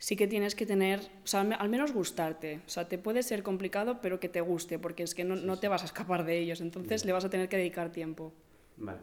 sí 0.00 0.16
que 0.16 0.26
tienes 0.26 0.56
que 0.56 0.66
tener, 0.66 0.98
o 1.22 1.26
sea, 1.28 1.42
al 1.42 1.68
menos 1.68 1.92
gustarte. 1.92 2.62
O 2.66 2.68
sea, 2.68 2.88
te 2.88 2.98
puede 2.98 3.22
ser 3.22 3.44
complicado, 3.44 4.00
pero 4.00 4.18
que 4.18 4.28
te 4.28 4.40
guste, 4.40 4.80
porque 4.80 5.04
es 5.04 5.14
que 5.14 5.22
no, 5.22 5.36
no 5.36 5.60
te 5.60 5.68
vas 5.68 5.82
a 5.82 5.84
escapar 5.84 6.24
de 6.24 6.38
ellos, 6.38 6.60
entonces 6.60 7.04
le 7.04 7.12
vas 7.12 7.24
a 7.24 7.30
tener 7.30 7.48
que 7.48 7.56
dedicar 7.56 7.92
tiempo. 7.92 8.32
Vale. 8.76 8.98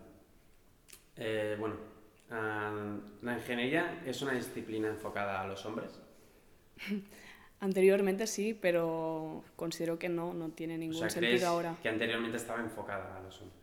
Eh, 1.15 1.55
bueno, 1.57 1.75
¿La 2.29 3.33
ingeniería 3.33 4.01
es 4.05 4.21
una 4.21 4.33
disciplina 4.33 4.89
enfocada 4.89 5.41
a 5.41 5.47
los 5.47 5.65
hombres? 5.65 5.99
Anteriormente 7.59 8.27
sí, 8.27 8.53
pero 8.53 9.43
considero 9.55 9.97
que 9.97 10.09
no, 10.09 10.33
no 10.33 10.49
tiene 10.49 10.77
ningún 10.77 11.09
sentido 11.09 11.47
ahora. 11.47 11.77
Que 11.81 11.89
anteriormente 11.89 12.37
estaba 12.37 12.59
enfocada 12.59 13.17
a 13.17 13.21
los 13.21 13.41
hombres. 13.41 13.57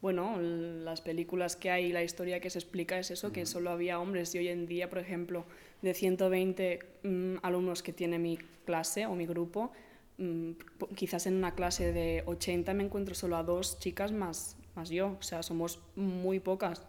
Bueno, 0.00 0.38
las 0.38 1.00
películas 1.00 1.56
que 1.56 1.70
hay, 1.70 1.90
la 1.90 2.02
historia 2.02 2.38
que 2.38 2.50
se 2.50 2.58
explica 2.58 2.98
es 2.98 3.10
eso, 3.10 3.32
que 3.32 3.46
solo 3.46 3.70
había 3.70 3.98
hombres 3.98 4.34
y 4.34 4.38
hoy 4.38 4.48
en 4.48 4.66
día, 4.66 4.90
por 4.90 4.98
ejemplo, 4.98 5.46
de 5.84 5.92
120 5.92 6.78
mm, 7.02 7.36
alumnos 7.42 7.82
que 7.82 7.92
tiene 7.92 8.18
mi 8.18 8.38
clase 8.64 9.04
o 9.04 9.14
mi 9.14 9.26
grupo, 9.26 9.70
mm, 10.16 10.52
quizás 10.96 11.26
en 11.26 11.34
una 11.34 11.54
clase 11.54 11.92
de 11.92 12.22
80 12.26 12.72
me 12.72 12.84
encuentro 12.84 13.14
solo 13.14 13.36
a 13.36 13.42
dos 13.42 13.78
chicas 13.78 14.10
más, 14.10 14.56
más 14.74 14.88
yo, 14.88 15.18
o 15.20 15.22
sea, 15.22 15.42
somos 15.42 15.80
muy 15.94 16.40
pocas 16.40 16.82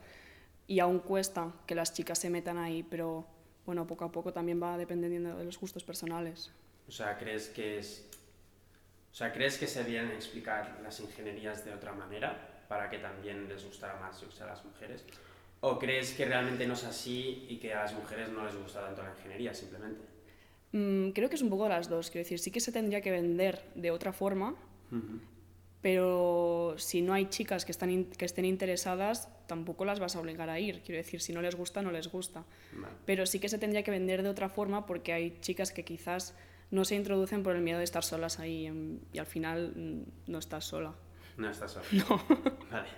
y 0.66 0.80
aún 0.80 1.00
cuesta 1.00 1.54
que 1.68 1.76
las 1.76 1.94
chicas 1.94 2.20
se 2.20 2.30
metan 2.30 2.58
ahí, 2.58 2.84
pero 2.84 3.28
bueno, 3.66 3.86
poco 3.86 4.06
a 4.06 4.12
poco 4.12 4.32
también 4.32 4.62
va 4.64 4.78
dependiendo 4.78 5.38
de 5.38 5.44
los 5.44 5.60
gustos 5.60 5.84
personales. 5.84 6.52
O 6.88 6.92
sea, 6.92 7.18
¿crees 7.18 7.50
que 7.50 7.80
es 7.80 8.08
o 9.12 9.18
sea, 9.18 9.32
¿crees 9.32 9.58
que 9.58 9.66
se 9.66 9.84
deben 9.86 10.12
explicar 10.12 10.78
las 10.84 11.00
ingenierías 11.00 11.64
de 11.64 11.74
otra 11.74 11.94
manera 11.94 12.66
para 12.68 12.90
que 12.90 12.98
también 12.98 13.48
les 13.48 13.64
gustara 13.64 13.96
más 13.98 14.22
a 14.42 14.46
las 14.46 14.66
mujeres? 14.66 15.06
¿O 15.68 15.80
crees 15.80 16.14
que 16.14 16.26
realmente 16.26 16.68
no 16.68 16.76
es 16.76 16.84
así 16.84 17.44
y 17.50 17.58
que 17.58 17.74
a 17.74 17.82
las 17.82 17.94
mujeres 17.96 18.30
no 18.30 18.46
les 18.46 18.56
gusta 18.56 18.82
tanto 18.82 19.02
la 19.02 19.10
ingeniería 19.10 19.52
simplemente? 19.52 20.06
Mm, 20.74 21.10
creo 21.10 21.28
que 21.28 21.38
es 21.38 21.42
un 21.42 21.50
poco 21.50 21.68
las 21.68 21.90
dos. 21.90 22.12
Quiero 22.12 22.24
decir, 22.24 22.38
sí 22.38 22.52
que 22.52 22.60
se 22.60 22.72
tendría 22.72 23.02
que 23.02 23.10
vender 23.10 23.64
de 23.74 23.90
otra 23.90 24.14
forma, 24.14 24.54
pero 25.82 26.76
si 26.78 27.02
no 27.02 27.16
hay 27.16 27.26
chicas 27.30 27.66
que, 27.66 27.72
están 27.72 28.06
que 28.06 28.26
estén 28.26 28.46
interesadas, 28.46 29.28
tampoco 29.48 29.86
las 29.86 30.00
vas 30.00 30.16
a 30.16 30.20
obligar 30.20 30.52
a 30.52 30.60
ir. 30.60 30.84
Quiero 30.86 30.98
decir, 30.98 31.20
si 31.20 31.34
no 31.34 31.42
les 31.42 31.56
gusta, 31.56 31.82
no 31.82 31.92
les 31.92 32.10
gusta. 32.10 32.44
Pero 33.08 33.26
sí 33.26 33.40
que 33.40 33.50
se 33.50 33.58
tendría 33.58 33.82
que 33.82 33.90
vender 33.90 34.22
de 34.22 34.30
otra 34.30 34.50
forma 34.50 34.86
porque 34.86 35.14
hay 35.14 35.40
chicas 35.42 35.72
que 35.72 35.84
quizás 35.84 36.36
no 36.70 36.86
se 36.86 36.94
introducen 36.94 37.42
por 37.42 37.56
el 37.56 37.64
miedo 37.64 37.80
de 37.80 37.86
estar 37.86 38.04
solas 38.04 38.40
ahí 38.40 39.00
y 39.12 39.18
al 39.18 39.26
final 39.26 39.74
mm, 39.76 40.32
no 40.32 40.38
estás 40.38 40.66
sola. 40.66 40.94
No 41.38 41.50
estás 41.50 41.72
sola. 41.72 41.86
No. 41.92 42.24
Vale. 42.70 42.90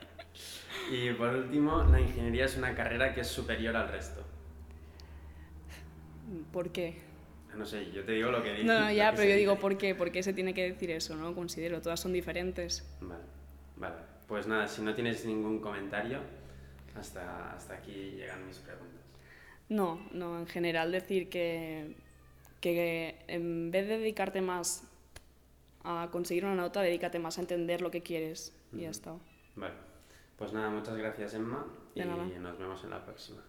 Y 0.90 1.12
por 1.14 1.30
último, 1.30 1.84
la 1.84 2.00
ingeniería 2.00 2.46
es 2.46 2.58
una 2.58 2.74
carrera 2.76 3.14
que 3.14 3.22
es 3.22 3.28
superior 3.28 3.76
al 3.76 3.90
resto. 3.90 4.24
¿Por 6.52 6.72
qué? 6.72 6.98
No 7.56 7.66
sé, 7.66 7.92
yo 7.92 8.04
te 8.04 8.12
digo 8.12 8.30
lo 8.32 8.44
que 8.44 8.54
digo. 8.54 8.68
No, 8.68 8.92
ya, 8.92 9.12
pero 9.12 9.28
yo 9.28 9.36
digo 9.36 9.58
¿por 9.58 9.78
qué? 9.78 9.96
¿Por 9.96 10.12
qué 10.12 10.22
se 10.22 10.34
tiene 10.34 10.54
que 10.54 10.72
decir 10.72 10.92
eso? 10.92 11.16
No 11.16 11.34
considero, 11.34 11.82
todas 11.82 12.00
son 12.00 12.14
diferentes. 12.14 12.88
Vale, 13.02 13.24
vale. 13.78 13.96
Pues 14.28 14.46
nada, 14.46 14.68
si 14.68 14.82
no 14.82 14.94
tienes 14.94 15.26
ningún 15.26 15.60
comentario, 15.60 16.20
hasta, 16.96 17.54
hasta 17.54 17.76
aquí 17.76 17.92
llegan 18.16 18.46
mis 18.46 18.58
preguntas. 18.58 19.02
No, 19.70 20.08
no, 20.12 20.38
en 20.40 20.48
general 20.48 20.92
decir 20.92 21.30
que, 21.30 21.96
que 22.62 23.18
en 23.28 23.72
vez 23.72 23.88
de 23.88 23.98
dedicarte 23.98 24.42
más 24.42 24.84
a 25.84 26.10
conseguir 26.12 26.46
una 26.46 26.56
nota, 26.56 26.82
dedícate 26.82 27.20
más 27.20 27.38
a 27.38 27.42
entender 27.42 27.82
lo 27.82 27.90
que 27.90 28.02
quieres 28.02 28.54
y 28.74 28.82
ya 28.82 28.90
está. 28.90 29.16
Vale. 29.56 29.87
Pues 30.38 30.54
nada, 30.54 30.70
muchas 30.70 30.96
gracias 30.96 31.34
Emma 31.34 31.66
y 31.96 32.02
nos 32.40 32.58
vemos 32.58 32.84
en 32.84 32.92
la 32.92 33.04
próxima. 33.04 33.42